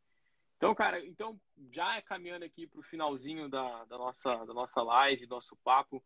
Então, 0.57 0.75
cara, 0.75 1.03
então 1.03 1.39
já 1.71 1.99
caminhando 2.03 2.45
aqui 2.45 2.67
para 2.67 2.79
o 2.79 2.83
finalzinho 2.83 3.49
da, 3.49 3.85
da, 3.85 3.97
nossa, 3.97 4.45
da 4.45 4.53
nossa 4.53 4.83
live, 4.83 5.25
nosso 5.25 5.55
papo, 5.63 6.03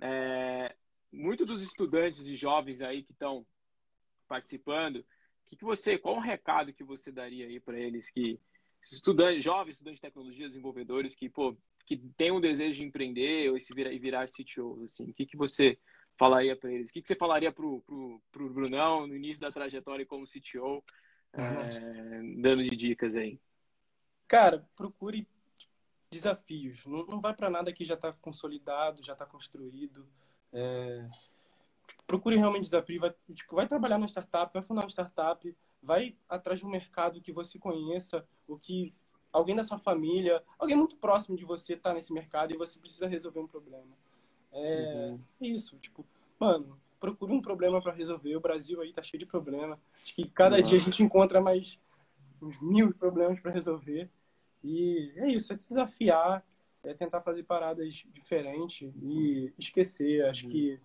é, 0.00 0.74
muitos 1.12 1.46
dos 1.46 1.62
estudantes 1.62 2.26
e 2.26 2.34
jovens 2.34 2.82
aí 2.82 3.02
que 3.02 3.12
estão 3.12 3.46
participando, 4.28 5.04
que, 5.46 5.56
que 5.56 5.64
você, 5.64 5.96
qual 5.96 6.16
o 6.16 6.20
recado 6.20 6.72
que 6.72 6.84
você 6.84 7.12
daria 7.12 7.46
aí 7.46 7.60
para 7.60 7.78
eles 7.78 8.10
que 8.10 8.40
estudantes, 8.82 9.42
jovens 9.42 9.74
estudantes 9.74 9.98
de 9.98 10.06
tecnologia, 10.06 10.48
desenvolvedores 10.48 11.14
que, 11.14 11.28
pô, 11.28 11.56
que 11.84 11.96
tem 12.16 12.30
um 12.30 12.40
desejo 12.40 12.80
de 12.80 12.84
empreender 12.84 13.50
ou 13.50 13.60
se 13.60 13.74
virar, 13.74 13.92
e 13.92 13.98
virar 13.98 14.26
CTOs, 14.26 14.82
assim, 14.82 15.10
o 15.10 15.14
que, 15.14 15.26
que 15.26 15.36
você 15.36 15.78
falaria 16.18 16.56
para 16.56 16.72
eles? 16.72 16.90
O 16.90 16.92
que, 16.92 17.02
que 17.02 17.08
você 17.08 17.14
falaria 17.14 17.52
pro, 17.52 17.80
pro, 17.82 18.22
pro 18.30 18.50
Brunão 18.50 19.06
no 19.06 19.14
início 19.14 19.40
da 19.40 19.52
trajetória 19.52 20.06
como 20.06 20.26
CTO, 20.26 20.82
é, 21.32 21.40
dando 22.38 22.64
de 22.64 22.74
dicas 22.74 23.14
aí? 23.14 23.38
Cara, 24.26 24.66
procure 24.74 25.26
desafios. 26.10 26.84
Não, 26.86 27.06
não 27.06 27.20
vai 27.20 27.34
para 27.34 27.50
nada 27.50 27.72
que 27.72 27.84
já 27.84 27.94
está 27.94 28.12
consolidado, 28.12 29.02
já 29.02 29.12
está 29.12 29.26
construído. 29.26 30.08
É... 30.56 31.06
Procure 32.06 32.36
realmente 32.36 32.64
desafio. 32.64 33.00
Vai, 33.00 33.14
tipo, 33.34 33.54
vai 33.54 33.68
trabalhar 33.68 33.98
na 33.98 34.06
startup, 34.06 34.52
vai 34.52 34.62
fundar 34.62 34.82
uma 34.82 34.88
startup, 34.90 35.56
vai 35.82 36.16
atrás 36.28 36.60
de 36.60 36.66
um 36.66 36.70
mercado 36.70 37.20
que 37.20 37.32
você 37.32 37.58
conheça, 37.58 38.26
o 38.48 38.58
que 38.58 38.94
alguém 39.32 39.54
da 39.54 39.62
sua 39.62 39.78
família, 39.78 40.42
alguém 40.58 40.76
muito 40.76 40.96
próximo 40.96 41.36
de 41.36 41.44
você 41.44 41.74
está 41.74 41.92
nesse 41.92 42.12
mercado 42.12 42.52
e 42.52 42.56
você 42.56 42.78
precisa 42.78 43.06
resolver 43.06 43.40
um 43.40 43.46
problema. 43.46 43.92
É 44.52 45.10
uhum. 45.10 45.20
isso, 45.40 45.76
tipo, 45.78 46.06
mano, 46.40 46.80
procure 46.98 47.32
um 47.32 47.42
problema 47.42 47.82
para 47.82 47.92
resolver. 47.92 48.34
O 48.36 48.40
Brasil 48.40 48.80
aí 48.80 48.92
tá 48.92 49.02
cheio 49.02 49.18
de 49.18 49.26
problema. 49.26 49.78
Acho 50.02 50.14
que 50.14 50.28
cada 50.30 50.56
uhum. 50.56 50.62
dia 50.62 50.78
a 50.78 50.80
gente 50.80 51.02
encontra 51.02 51.40
mais 51.40 51.78
uns 52.40 52.60
mil 52.60 52.94
problemas 52.94 53.38
para 53.40 53.50
resolver. 53.50 54.08
E 54.64 55.12
é 55.16 55.28
isso, 55.28 55.52
é 55.52 55.56
desafiar, 55.56 56.44
é 56.86 56.94
tentar 56.94 57.20
fazer 57.20 57.42
paradas 57.42 58.04
diferentes 58.12 58.92
e 59.02 59.52
esquecer. 59.58 60.24
Acho 60.26 60.46
uhum. 60.46 60.52
que 60.52 60.80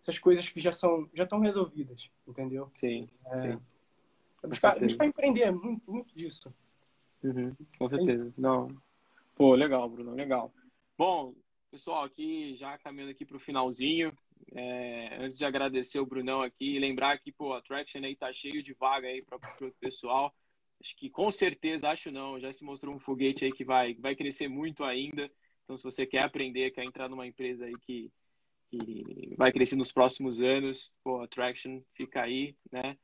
essas 0.00 0.18
coisas 0.18 0.48
que 0.48 0.60
já 0.60 0.72
são 0.72 1.08
já 1.12 1.24
estão 1.24 1.40
resolvidas, 1.40 2.10
entendeu? 2.26 2.70
Sim. 2.74 3.08
É, 3.26 3.38
sim. 3.38 3.60
É 4.42 4.46
buscar, 4.46 4.78
buscar 4.78 5.06
empreender, 5.06 5.42
é 5.42 5.50
muito, 5.50 5.90
muito 5.90 6.14
disso. 6.14 6.52
Uhum, 7.22 7.54
com 7.78 7.88
certeza. 7.88 8.28
É 8.28 8.40
Não. 8.40 8.68
Pô, 9.36 9.54
legal, 9.54 9.88
Bruno, 9.88 10.12
legal. 10.12 10.52
Bom, 10.98 11.34
pessoal, 11.70 12.04
aqui 12.04 12.54
já 12.56 12.76
caminhando 12.78 13.12
aqui 13.12 13.24
para 13.24 13.36
o 13.36 13.40
finalzinho. 13.40 14.12
É, 14.54 15.16
antes 15.20 15.38
de 15.38 15.44
agradecer 15.44 16.00
o 16.00 16.06
Brunão 16.06 16.42
aqui, 16.42 16.78
lembrar 16.78 17.16
que 17.18 17.30
pô, 17.30 17.52
a 17.52 17.62
Traction 17.62 18.02
aí 18.02 18.16
tá 18.16 18.32
cheio 18.32 18.62
de 18.62 18.74
vaga 18.74 19.06
aí 19.06 19.22
para 19.24 19.38
o 19.66 19.72
pessoal. 19.80 20.34
Acho 20.82 20.96
que 20.96 21.08
com 21.08 21.30
certeza, 21.30 21.88
acho 21.88 22.10
não, 22.10 22.40
já 22.40 22.50
se 22.50 22.64
mostrou 22.64 22.92
um 22.92 22.98
foguete 22.98 23.44
aí 23.44 23.52
que 23.52 23.64
vai, 23.64 23.94
vai 23.94 24.16
crescer 24.16 24.48
muito 24.48 24.82
ainda. 24.82 25.30
Então, 25.62 25.76
se 25.76 25.84
você 25.84 26.04
quer 26.04 26.24
aprender, 26.24 26.72
quer 26.72 26.82
entrar 26.82 27.08
numa 27.08 27.24
empresa 27.24 27.66
aí 27.66 27.72
que, 27.82 28.10
que 28.68 29.32
vai 29.36 29.52
crescer 29.52 29.76
nos 29.76 29.92
próximos 29.92 30.42
anos, 30.42 30.96
pô, 31.04 31.20
a 31.20 31.28
Traction 31.28 31.80
fica 31.94 32.22
aí, 32.22 32.56
né? 32.70 32.98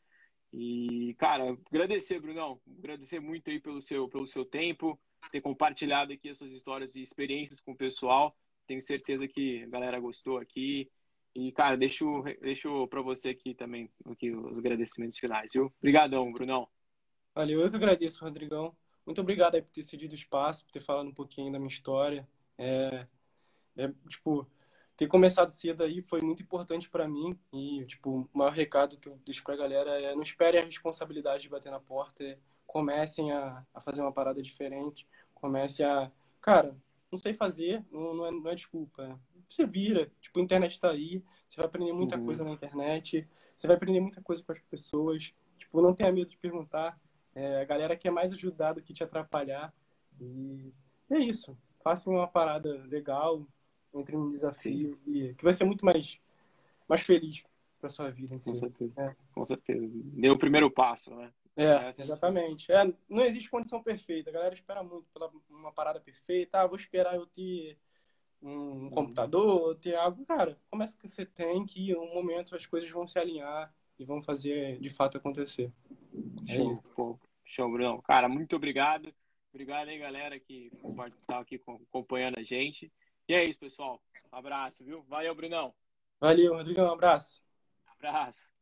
E, 0.53 1.15
cara, 1.19 1.57
agradecer, 1.71 2.21
Brunão, 2.21 2.61
agradecer 2.79 3.21
muito 3.21 3.49
aí 3.49 3.61
pelo 3.61 3.81
seu, 3.81 4.09
pelo 4.09 4.27
seu 4.27 4.45
tempo, 4.45 4.99
ter 5.31 5.41
compartilhado 5.41 6.13
aqui 6.13 6.31
as 6.31 6.39
suas 6.39 6.51
histórias 6.51 6.97
e 6.97 7.03
experiências 7.03 7.61
com 7.61 7.73
o 7.73 7.77
pessoal. 7.77 8.37
Tenho 8.67 8.83
certeza 8.83 9.29
que 9.29 9.63
a 9.63 9.69
galera 9.69 10.01
gostou 10.01 10.39
aqui. 10.39 10.91
E, 11.33 11.53
cara, 11.53 11.77
deixo, 11.77 12.25
deixo 12.43 12.89
para 12.89 13.03
você 13.03 13.29
aqui 13.29 13.55
também 13.55 13.89
aqui, 14.07 14.33
os 14.33 14.59
agradecimentos 14.59 15.17
finais, 15.17 15.53
viu? 15.53 15.73
Obrigadão, 15.79 16.33
Brunão. 16.33 16.69
Valeu, 17.39 17.61
eu 17.61 17.71
que 17.71 17.77
agradeço, 17.77 18.25
Rodrigão. 18.25 18.77
Muito 19.07 19.21
obrigado 19.21 19.55
aí 19.55 19.63
por 19.63 19.71
ter 19.71 19.85
cedido 19.85 20.13
espaço, 20.13 20.65
por 20.65 20.73
ter 20.73 20.81
falado 20.81 21.07
um 21.07 21.15
pouquinho 21.15 21.53
da 21.53 21.59
minha 21.61 21.69
história. 21.69 22.29
É, 22.59 23.07
é 23.77 23.93
tipo, 24.09 24.45
ter 24.97 25.07
começado 25.07 25.53
cedo 25.53 25.85
aí 25.85 26.03
foi 26.03 26.21
muito 26.21 26.43
importante 26.43 26.91
para 26.91 27.07
mim. 27.07 27.39
E, 27.53 27.85
tipo, 27.87 28.29
o 28.35 28.39
maior 28.39 28.53
recado 28.53 28.97
que 28.97 29.09
eu 29.09 29.17
deixo 29.25 29.45
pra 29.45 29.55
galera 29.55 30.01
é 30.01 30.17
não 30.17 30.23
espere 30.23 30.59
a 30.59 30.65
responsabilidade 30.65 31.45
de 31.45 31.49
bater 31.49 31.71
na 31.71 31.79
porta. 31.79 32.25
É, 32.25 32.37
comecem 32.67 33.31
a, 33.31 33.65
a 33.73 33.81
fazer 33.81 34.01
uma 34.01 34.11
parada 34.11 34.43
diferente. 34.43 35.07
Comece 35.33 35.85
a. 35.85 36.11
Cara, 36.41 36.77
não 37.09 37.17
sei 37.21 37.35
fazer, 37.35 37.85
não, 37.93 38.15
não, 38.15 38.27
é, 38.27 38.31
não 38.33 38.51
é 38.51 38.55
desculpa. 38.57 39.17
Você 39.49 39.65
vira. 39.65 40.11
Tipo, 40.21 40.41
a 40.41 40.43
internet 40.43 40.81
tá 40.81 40.91
aí. 40.91 41.23
Você 41.49 41.59
vai 41.59 41.67
aprender 41.67 41.93
muita 41.93 42.17
uhum. 42.17 42.25
coisa 42.25 42.43
na 42.43 42.51
internet. 42.51 43.29
Você 43.55 43.69
vai 43.69 43.77
aprender 43.77 44.01
muita 44.01 44.21
coisa 44.21 44.43
com 44.43 44.51
as 44.51 44.61
pessoas. 44.63 45.33
Tipo, 45.57 45.81
não 45.81 45.95
tenha 45.95 46.11
medo 46.11 46.29
de 46.29 46.37
perguntar. 46.37 46.99
É, 47.35 47.61
a 47.61 47.65
galera 47.65 47.97
quer 47.97 48.11
mais 48.11 48.33
ajudar 48.33 48.73
do 48.73 48.83
que 48.83 48.93
te 48.93 49.05
atrapalhar. 49.05 49.73
E 50.21 50.73
é 51.11 51.19
isso. 51.19 51.57
Façam 51.79 52.15
uma 52.15 52.27
parada 52.27 52.85
legal, 52.87 53.47
entre 53.95 54.17
um 54.17 54.31
desafio 54.31 54.99
e 55.07 55.35
que 55.35 55.45
vai 55.45 55.53
ser 55.53 55.65
muito 55.65 55.85
mais, 55.85 56.19
mais 56.89 57.03
feliz 57.03 57.43
para 57.81 57.89
sua 57.89 58.11
vida. 58.11 58.35
Com 58.35 58.39
si. 58.39 58.57
certeza. 58.57 58.93
É. 58.97 59.17
Com 59.33 59.47
certeza. 59.47 59.89
Deu 59.93 60.35
o 60.35 60.39
primeiro 60.39 60.71
passo, 60.71 61.15
né? 61.15 61.33
É, 61.57 61.89
exatamente. 61.89 62.71
É, 62.71 62.93
não 63.09 63.25
existe 63.25 63.51
condição 63.51 63.83
perfeita. 63.83 64.31
A 64.31 64.33
galera 64.33 64.55
espera 64.55 64.83
muito 64.83 65.09
pela 65.13 65.31
uma 65.51 65.73
parada 65.73 66.01
perfeita. 66.01 66.61
Ah, 66.61 66.67
vou 66.67 66.77
esperar 66.77 67.17
eu 67.17 67.27
ter 67.27 67.77
um 68.41 68.51
uhum. 68.51 68.91
computador, 68.91 69.75
ter 69.77 69.97
algo. 69.97 70.25
Cara, 70.25 70.57
começa 70.71 70.95
com 70.95 71.01
o 71.01 71.03
que 71.03 71.09
você 71.09 71.27
tem, 71.27 71.67
que 71.67 71.91
em 71.91 71.97
um 71.97 72.15
momento 72.15 72.55
as 72.55 72.65
coisas 72.65 72.89
vão 72.91 73.09
se 73.09 73.19
alinhar 73.19 73.73
e 73.99 74.05
vão 74.05 74.23
fazer 74.23 74.79
de 74.79 74.89
fato 74.89 75.17
acontecer. 75.17 75.73
Show, 76.47 77.19
é 77.19 77.29
Show, 77.45 77.71
Bruno. 77.71 78.03
Cara, 78.03 78.29
muito 78.29 78.57
obrigado. 78.57 79.13
Obrigado 79.53 79.89
aí, 79.89 79.99
galera, 79.99 80.39
que 80.39 80.71
tá 81.27 81.39
aqui 81.39 81.61
acompanhando 81.91 82.39
a 82.39 82.43
gente. 82.43 82.93
E 83.29 83.35
é 83.35 83.45
isso, 83.45 83.59
pessoal. 83.59 84.01
Um 84.33 84.37
abraço, 84.37 84.85
viu? 84.85 85.03
Valeu, 85.05 85.35
Brunão. 85.35 85.75
Valeu, 86.21 86.55
Rodrigão. 86.55 86.89
Um 86.89 86.93
abraço. 86.93 87.43
Um 87.87 87.93
abraço. 87.93 88.58